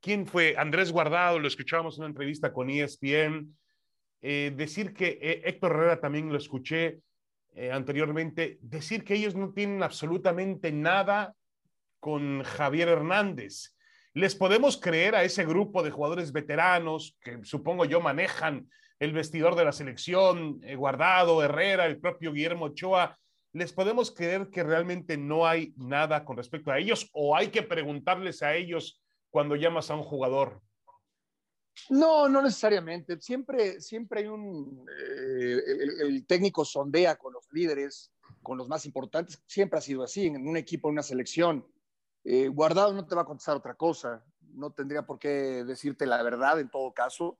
¿Quién 0.00 0.26
fue? 0.26 0.54
Andrés 0.56 0.90
Guardado, 0.90 1.38
lo 1.38 1.46
escuchábamos 1.46 1.96
en 1.96 2.04
una 2.04 2.10
entrevista 2.10 2.52
con 2.54 2.70
ESPN. 2.70 3.54
Eh, 4.22 4.52
decir 4.56 4.94
que 4.94 5.18
eh, 5.20 5.42
Héctor 5.44 5.72
Herrera 5.72 6.00
también 6.00 6.30
lo 6.30 6.38
escuché 6.38 7.00
anteriormente, 7.70 8.56
decir 8.62 9.04
que 9.04 9.12
ellos 9.12 9.34
no 9.34 9.52
tienen 9.52 9.82
absolutamente 9.82 10.72
nada 10.72 11.34
con 12.00 12.42
Javier 12.44 12.88
Hernández. 12.88 13.76
¿Les 14.14 14.34
podemos 14.34 14.78
creer 14.78 15.14
a 15.14 15.22
ese 15.22 15.44
grupo 15.44 15.82
de 15.82 15.90
jugadores 15.90 16.32
veteranos 16.32 17.14
que 17.20 17.44
supongo 17.44 17.84
yo 17.84 18.00
manejan 18.00 18.70
el 18.98 19.12
vestidor 19.12 19.54
de 19.54 19.66
la 19.66 19.72
selección, 19.72 20.62
Guardado, 20.76 21.42
Herrera, 21.42 21.84
el 21.84 22.00
propio 22.00 22.32
Guillermo 22.32 22.66
Ochoa, 22.66 23.18
¿les 23.52 23.72
podemos 23.72 24.10
creer 24.10 24.50
que 24.50 24.62
realmente 24.62 25.16
no 25.16 25.46
hay 25.46 25.74
nada 25.76 26.24
con 26.24 26.36
respecto 26.36 26.70
a 26.70 26.78
ellos 26.78 27.10
o 27.12 27.36
hay 27.36 27.48
que 27.48 27.62
preguntarles 27.62 28.42
a 28.42 28.54
ellos 28.54 29.02
cuando 29.30 29.56
llamas 29.56 29.90
a 29.90 29.94
un 29.94 30.02
jugador? 30.02 30.62
No, 31.90 32.28
no 32.28 32.42
necesariamente. 32.42 33.20
Siempre, 33.20 33.80
siempre 33.80 34.20
hay 34.20 34.26
un... 34.26 34.86
Eh, 34.90 35.60
el, 36.00 36.26
técnico 36.26 36.64
sondea 36.64 37.16
con 37.16 37.32
los 37.32 37.50
líderes, 37.52 38.12
con 38.42 38.58
los 38.58 38.68
más 38.68 38.84
importantes. 38.86 39.42
Siempre 39.46 39.78
ha 39.78 39.82
sido 39.82 40.02
así, 40.02 40.26
en 40.26 40.46
un 40.46 40.56
equipo, 40.56 40.88
en 40.88 40.92
una 40.92 41.02
selección. 41.02 41.66
Eh, 42.24 42.48
guardado 42.48 42.92
no 42.92 43.06
te 43.06 43.14
va 43.14 43.22
a 43.22 43.26
contestar 43.26 43.56
otra 43.56 43.74
cosa. 43.74 44.24
No 44.54 44.72
tendría 44.72 45.02
por 45.02 45.18
qué 45.18 45.64
decirte 45.64 46.06
la 46.06 46.22
verdad 46.22 46.60
en 46.60 46.70
todo 46.70 46.92
caso. 46.92 47.38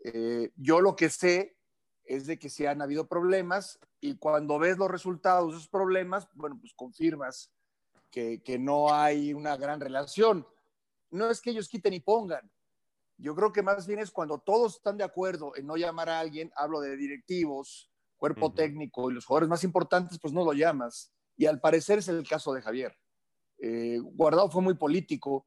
Eh, 0.00 0.52
yo 0.56 0.80
lo 0.80 0.94
que 0.94 1.08
sé 1.08 1.56
es 2.04 2.26
de 2.26 2.38
que 2.38 2.48
si 2.48 2.66
han 2.66 2.82
habido 2.82 3.08
problemas 3.08 3.80
y 4.00 4.16
cuando 4.16 4.58
ves 4.58 4.78
los 4.78 4.90
resultados 4.90 5.52
de 5.52 5.58
esos 5.58 5.68
problemas, 5.68 6.28
bueno, 6.34 6.58
pues 6.60 6.72
confirmas 6.74 7.52
que, 8.10 8.42
que 8.42 8.58
no 8.58 8.92
hay 8.92 9.32
una 9.34 9.56
gran 9.56 9.80
relación. 9.80 10.46
No 11.10 11.30
es 11.30 11.40
que 11.40 11.50
ellos 11.50 11.68
quiten 11.68 11.92
y 11.94 12.00
pongan, 12.00 12.50
yo 13.18 13.34
creo 13.34 13.52
que 13.52 13.62
más 13.62 13.86
bien 13.86 13.98
es 13.98 14.10
cuando 14.10 14.38
todos 14.38 14.76
están 14.76 14.98
de 14.98 15.04
acuerdo 15.04 15.52
en 15.56 15.66
no 15.66 15.76
llamar 15.76 16.10
a 16.10 16.20
alguien, 16.20 16.52
hablo 16.54 16.80
de 16.80 16.96
directivos, 16.96 17.90
cuerpo 18.16 18.52
técnico 18.52 19.10
y 19.10 19.14
los 19.14 19.24
jugadores 19.24 19.48
más 19.48 19.64
importantes, 19.64 20.18
pues 20.20 20.32
no 20.32 20.44
lo 20.44 20.52
llamas. 20.52 21.12
Y 21.36 21.46
al 21.46 21.60
parecer 21.60 21.98
es 21.98 22.08
el 22.08 22.26
caso 22.28 22.52
de 22.52 22.62
Javier. 22.62 22.96
Eh, 23.58 23.98
Guardado 24.02 24.50
fue 24.50 24.62
muy 24.62 24.74
político. 24.74 25.46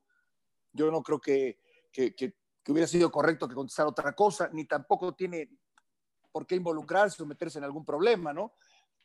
Yo 0.71 0.89
no 0.91 1.03
creo 1.03 1.19
que, 1.19 1.59
que, 1.91 2.15
que, 2.15 2.33
hubiera 2.67 2.87
sido 2.87 3.11
correcto 3.11 3.47
que 3.47 3.55
contestara 3.55 3.89
otra 3.89 4.13
cosa, 4.13 4.49
ni 4.53 4.65
tampoco 4.65 5.15
tiene 5.15 5.49
por 6.31 6.45
qué 6.45 6.55
involucrarse 6.55 7.21
o 7.21 7.25
meterse 7.25 7.57
en 7.57 7.63
algún 7.63 7.85
problema, 7.85 8.33
¿no? 8.33 8.53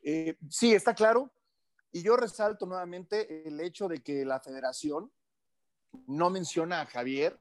Eh, 0.02 0.36
sí, 0.50 0.74
está 0.74 0.94
claro. 0.94 1.32
Y 1.92 2.02
yo 2.02 2.16
resalto 2.16 2.66
nuevamente 2.66 3.46
el 3.46 3.60
hecho 3.60 3.88
de 3.88 4.02
que 4.02 4.24
la 4.24 4.40
federación 4.40 5.10
no 6.06 6.30
menciona 6.30 6.80
a 6.80 6.86
Javier 6.86 7.40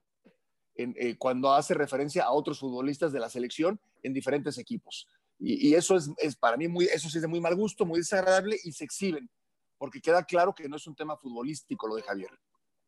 eh, 0.76 1.18
cuando 1.18 1.54
hace 1.54 1.74
referencia 1.74 2.24
a 2.24 2.32
otros 2.32 2.60
futbolistas 2.60 3.12
de 3.12 3.20
la 3.20 3.30
selección 3.30 3.80
en 4.02 4.14
diferentes 4.14 4.58
equipos. 4.58 5.08
Y, 5.40 5.74
eso 5.74 5.98
es, 5.98 6.10
es, 6.18 6.36
para 6.36 6.56
mí 6.56 6.68
muy, 6.68 6.86
eso 6.86 7.10
sí 7.10 7.18
es 7.18 7.22
de 7.24 7.28
muy 7.28 7.42
mal 7.42 7.56
gusto, 7.56 7.86
muy 7.86 8.00
desagradable 8.00 8.58
y 8.64 8.72
se 8.72 8.86
exhiben, 8.86 9.30
porque 9.78 10.00
queda 10.00 10.24
claro 10.24 10.54
que 10.54 10.70
no 10.70 10.78
es 10.78 10.88
un 10.88 10.96
tema 10.96 11.18
futbolístico 11.18 11.88
lo 11.88 11.96
de 11.96 12.04
Javier. 12.04 12.30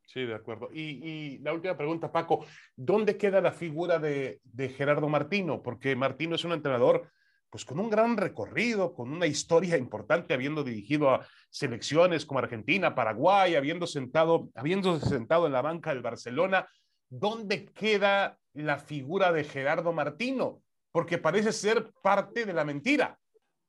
Sí, 0.06 0.24
de 0.24 0.34
acuerdo. 0.34 0.68
Y, 0.72 1.38
la 1.38 1.52
última 1.52 1.76
pregunta, 1.76 2.12
Paco, 2.12 2.46
¿dónde 2.76 3.16
queda 3.16 3.40
la 3.40 3.52
figura 3.52 3.98
de, 3.98 4.40
Gerardo 4.76 5.08
Martino? 5.08 5.62
Porque 5.62 5.96
Martino 5.96 6.36
es 6.36 6.44
un 6.44 6.52
entrenador 6.52 7.10
pues 7.50 7.64
con 7.64 7.78
un 7.78 7.88
gran 7.88 8.16
recorrido, 8.16 8.92
con 8.92 9.10
una 9.12 9.26
historia 9.26 9.76
importante, 9.76 10.34
habiendo 10.34 10.62
dirigido 10.62 11.10
a 11.10 11.26
selecciones 11.48 12.26
como 12.26 12.40
Argentina, 12.40 12.94
Paraguay, 12.94 13.54
habiendo 13.54 13.86
sentado, 13.86 14.50
habiéndose 14.54 15.08
sentado 15.08 15.46
en 15.46 15.52
la 15.52 15.62
banca 15.62 15.90
del 15.90 16.02
Barcelona, 16.02 16.68
¿dónde 17.08 17.66
queda 17.66 18.38
la 18.52 18.78
figura 18.78 19.32
de 19.32 19.44
Gerardo 19.44 19.92
Martino? 19.92 20.62
Porque 20.92 21.18
parece 21.18 21.52
ser 21.52 21.92
parte 22.02 22.44
de 22.44 22.52
la 22.52 22.64
mentira. 22.64 23.18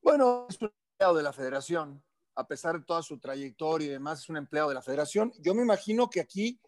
Bueno, 0.01 0.47
es 0.49 0.59
un 0.61 0.71
de 0.99 1.23
la 1.23 1.31
federación, 1.31 2.03
a 2.37 2.47
pesar 2.47 2.77
de 2.79 2.85
toda 2.85 3.01
su 3.01 3.17
trayectoria 3.17 3.87
y 3.87 3.91
demás, 3.91 4.21
es 4.21 4.29
un 4.29 4.37
empleado 4.37 4.69
de 4.69 4.75
la 4.75 4.83
federación. 4.83 5.33
Yo 5.39 5.55
me 5.55 5.63
imagino 5.63 6.07
que 6.07 6.19
aquí 6.19 6.61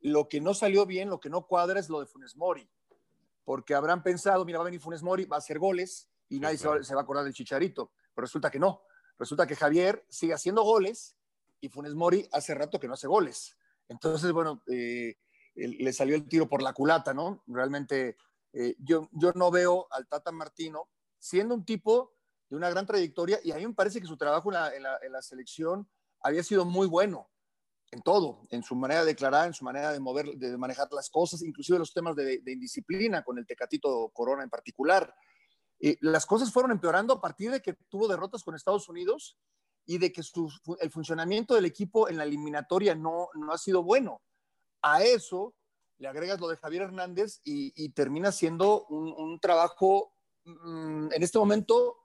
lo 0.00 0.28
que 0.28 0.38
no 0.38 0.52
salió 0.52 0.84
bien, 0.84 1.08
lo 1.08 1.18
que 1.18 1.30
no 1.30 1.46
cuadra 1.46 1.80
es 1.80 1.88
lo 1.88 1.98
de 1.98 2.06
Funes 2.06 2.36
Mori, 2.36 2.70
porque 3.42 3.74
habrán 3.74 4.02
pensado, 4.02 4.44
mira, 4.44 4.58
va 4.58 4.64
a 4.64 4.66
venir 4.66 4.80
Funes 4.80 5.02
Mori, 5.02 5.24
va 5.24 5.36
a 5.36 5.38
hacer 5.38 5.58
goles 5.58 6.10
y 6.28 6.40
nadie 6.40 6.58
se, 6.58 6.68
va, 6.68 6.76
a 6.76 7.02
acordar 7.02 7.24
del 7.24 7.32
Chicharito, 7.32 7.92
pero 8.14 8.26
resulta 8.26 8.50
que 8.50 8.58
no. 8.58 8.82
Resulta 9.18 9.46
que 9.46 9.56
Javier 9.56 10.04
sigue 10.10 10.34
haciendo 10.34 10.62
goles 10.62 11.16
y 11.58 11.70
Funes 11.70 11.94
Mori 11.94 12.28
hace 12.30 12.54
rato 12.54 12.78
que 12.78 12.86
no 12.86 12.92
hace 12.92 13.06
goles. 13.06 13.56
Entonces, 13.88 14.30
bueno, 14.30 14.62
eh, 14.66 15.16
le 15.54 15.92
salió 15.94 16.16
el 16.16 16.28
tiro 16.28 16.50
por 16.50 16.60
la 16.60 16.74
culata, 16.74 17.14
¿no? 17.14 17.42
Realmente 17.46 18.18
eh, 18.52 18.76
yo, 18.78 19.08
yo 19.12 19.32
no 19.34 19.50
veo 19.50 19.86
al 19.90 20.06
Tata 20.06 20.32
Martino 20.32 20.90
siendo 21.18 21.54
un 21.54 21.64
tipo 21.64 22.12
de 22.48 22.56
una 22.56 22.70
gran 22.70 22.86
trayectoria 22.86 23.40
y 23.42 23.52
a 23.52 23.56
mí 23.56 23.66
me 23.66 23.74
parece 23.74 24.00
que 24.00 24.06
su 24.06 24.16
trabajo 24.16 24.52
en 24.52 24.82
la, 24.82 25.22
selección 25.22 25.88
había 26.20 26.42
sido 26.42 26.64
muy 26.64 26.86
bueno 26.86 27.30
en 27.90 28.02
todo, 28.02 28.46
en 28.50 28.62
su 28.62 28.74
manera 28.74 29.00
de 29.00 29.06
declarar, 29.06 29.46
en 29.46 29.54
su 29.54 29.64
manera 29.64 29.92
de 29.92 30.00
mover, 30.00 30.26
de 30.36 30.56
manejar 30.56 30.88
las 30.92 31.10
cosas, 31.10 31.42
inclusive 31.42 31.78
los 31.78 31.92
temas 31.92 32.16
de, 32.16 32.42
indisciplina 32.46 33.22
con 33.22 33.38
el 33.38 33.46
Tecatito 33.46 34.10
Corona 34.12 34.42
en 34.42 34.50
particular. 34.50 35.14
y 35.78 35.96
las 36.04 36.26
cosas 36.26 36.52
fueron 36.52 36.72
empeorando 36.72 37.14
a 37.14 37.20
partir 37.20 37.50
de 37.50 37.62
que 37.62 37.74
tuvo 37.88 38.08
derrotas 38.08 38.42
con 38.42 38.54
Estados 38.54 38.88
Unidos 38.88 39.38
y 39.86 39.98
de 39.98 40.12
que 40.12 40.22
el 40.80 40.90
funcionamiento 40.90 41.54
del 41.54 41.66
equipo 41.66 42.08
en 42.08 42.16
la 42.16 42.24
eliminatoria 42.24 42.94
no, 42.94 43.28
no 43.34 43.52
ha 43.52 43.58
sido 43.58 43.82
bueno. 43.82 44.22
A 44.82 45.02
eso 45.02 45.54
le 45.98 46.08
agregas 46.08 46.40
lo 46.40 46.48
de 46.48 46.56
Javier 46.56 46.82
Hernández 46.82 47.40
y, 47.44 47.88
termina 47.90 48.32
siendo 48.32 48.84
un, 48.86 49.38
trabajo 49.40 50.12
mm, 50.44 51.12
en 51.12 51.22
este 51.22 51.38
momento 51.38 52.03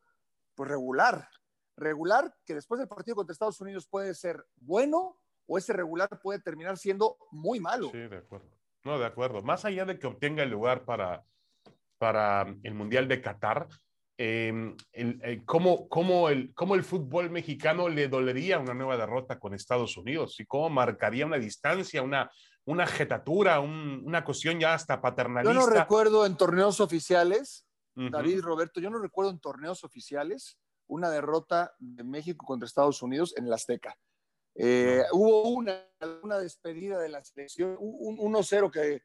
pues 0.60 0.72
regular. 0.72 1.30
Regular 1.78 2.36
que 2.46 2.54
después 2.54 2.80
del 2.80 2.90
partido 2.90 3.16
contra 3.16 3.32
Estados 3.32 3.62
Unidos 3.62 3.88
puede 3.88 4.14
ser 4.14 4.46
bueno 4.58 5.18
o 5.48 5.58
ese 5.58 5.72
regular 5.72 6.10
puede 6.22 6.40
terminar 6.40 6.78
siendo 6.78 7.16
muy 7.32 7.62
malo. 7.62 7.90
Sí, 7.92 7.98
de 7.98 8.18
acuerdo. 8.18 8.50
No, 8.84 9.00
de 9.00 9.06
acuerdo. 9.06 9.42
Más 9.42 9.64
allá 9.64 9.86
de 9.86 9.98
que 9.98 10.06
obtenga 10.06 10.44
el 10.44 10.50
lugar 10.50 10.84
para, 10.84 11.24
para 11.98 12.54
el 12.64 12.74
Mundial 12.74 13.08
de 13.08 13.22
Qatar, 13.22 13.70
eh, 14.18 14.76
el, 14.92 15.46
cómo, 15.46 15.88
cómo, 15.88 16.28
el, 16.28 16.54
cómo 16.54 16.76
el 16.76 16.84
fútbol 16.84 17.30
mexicano 17.30 17.88
le 17.88 18.10
dolería 18.10 18.60
una 18.60 18.74
nueva 18.74 18.98
derrota 18.98 19.40
con 19.40 19.54
Estados 19.54 19.96
Unidos 19.96 20.42
y 20.42 20.46
cómo 20.46 20.70
marcaría 20.70 21.26
una 21.26 21.38
distancia, 21.38 22.02
una, 22.02 22.30
una 22.66 22.86
jetatura, 22.86 23.62
una 23.62 24.26
cuestión 24.26 24.60
ya 24.60 24.74
hasta 24.74 25.00
paternalista. 25.00 25.54
Yo 25.54 25.58
no 25.58 25.74
recuerdo 25.74 26.26
en 26.26 26.36
torneos 26.36 26.82
oficiales, 26.82 27.66
David 27.96 28.42
Roberto, 28.42 28.80
yo 28.80 28.90
no 28.90 29.00
recuerdo 29.00 29.32
en 29.32 29.40
torneos 29.40 29.84
oficiales 29.84 30.58
una 30.88 31.10
derrota 31.10 31.74
de 31.80 32.04
México 32.04 32.46
contra 32.46 32.66
Estados 32.66 33.02
Unidos 33.02 33.34
en 33.38 33.46
el 33.46 33.54
Azteca. 33.54 33.98
Eh, 34.56 35.04
hubo 35.12 35.50
una, 35.50 35.86
una, 36.24 36.40
despedida 36.40 37.00
de 37.00 37.10
la 37.10 37.24
selección, 37.24 37.76
un 37.80 38.18
1-0 38.18 38.72
que, 38.72 39.02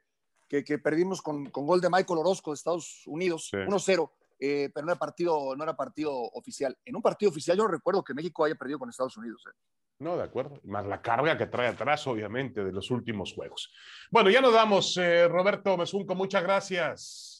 que, 0.62 0.78
perdimos 0.78 1.22
con, 1.22 1.50
con, 1.50 1.66
gol 1.66 1.80
de 1.80 1.90
Michael 1.90 2.20
Orozco 2.20 2.50
de 2.50 2.54
Estados 2.54 3.02
Unidos, 3.06 3.50
1-0. 3.52 4.10
Eh, 4.40 4.70
pero 4.74 4.84
no 4.84 4.92
era, 4.92 4.98
partido, 4.98 5.56
no 5.56 5.62
era 5.62 5.76
partido 5.76 6.12
oficial. 6.12 6.76
En 6.84 6.96
un 6.96 7.02
partido 7.02 7.30
oficial 7.30 7.56
yo 7.56 7.64
no 7.64 7.70
recuerdo 7.70 8.02
que 8.02 8.14
México 8.14 8.44
haya 8.44 8.54
perdido 8.54 8.78
con 8.78 8.90
Estados 8.90 9.16
Unidos. 9.16 9.42
¿eh? 9.48 9.56
No, 10.00 10.16
de 10.16 10.24
acuerdo. 10.24 10.60
Más 10.64 10.84
la 10.86 11.00
carga 11.00 11.38
que 11.38 11.46
trae 11.46 11.68
atrás, 11.68 12.06
obviamente, 12.06 12.64
de 12.64 12.72
los 12.72 12.90
últimos 12.90 13.32
juegos. 13.32 13.72
Bueno, 14.10 14.30
ya 14.30 14.40
nos 14.40 14.52
damos, 14.52 14.96
eh, 14.96 15.28
Roberto 15.28 15.76
Mesunco, 15.76 16.14
muchas 16.14 16.42
gracias. 16.42 17.33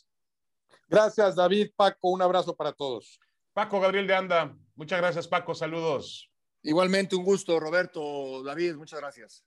Gracias, 0.95 1.35
David, 1.35 1.73
Paco, 1.75 2.11
un 2.11 2.23
abrazo 2.23 2.55
para 2.55 2.71
todos. 2.73 3.19
Paco 3.53 3.81
Gabriel 3.81 4.07
de 4.07 4.15
Anda, 4.15 4.57
muchas 4.77 5.01
gracias, 5.01 5.27
Paco, 5.27 5.53
saludos. 5.53 6.31
Igualmente, 6.63 7.17
un 7.17 7.25
gusto, 7.25 7.59
Roberto, 7.59 8.45
David, 8.45 8.77
muchas 8.77 9.01
gracias. 9.01 9.45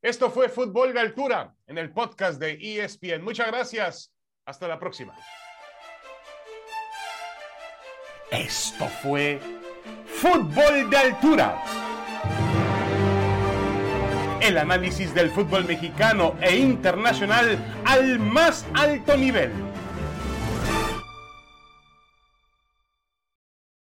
Esto 0.00 0.30
fue 0.30 0.48
Fútbol 0.48 0.94
de 0.94 1.00
Altura 1.00 1.52
en 1.66 1.78
el 1.78 1.92
podcast 1.92 2.38
de 2.38 2.52
ESPN. 2.60 3.24
Muchas 3.24 3.48
gracias. 3.48 4.12
Hasta 4.44 4.68
la 4.68 4.78
próxima. 4.78 5.16
Esto 8.30 8.86
fue 9.02 9.40
Fútbol 10.06 10.88
de 10.90 10.96
Altura 10.96 11.60
el 14.40 14.58
análisis 14.58 15.12
del 15.14 15.30
fútbol 15.30 15.64
mexicano 15.64 16.36
e 16.40 16.54
internacional 16.54 17.58
al 17.86 18.18
más 18.18 18.66
alto 18.74 19.16
nivel 19.16 19.73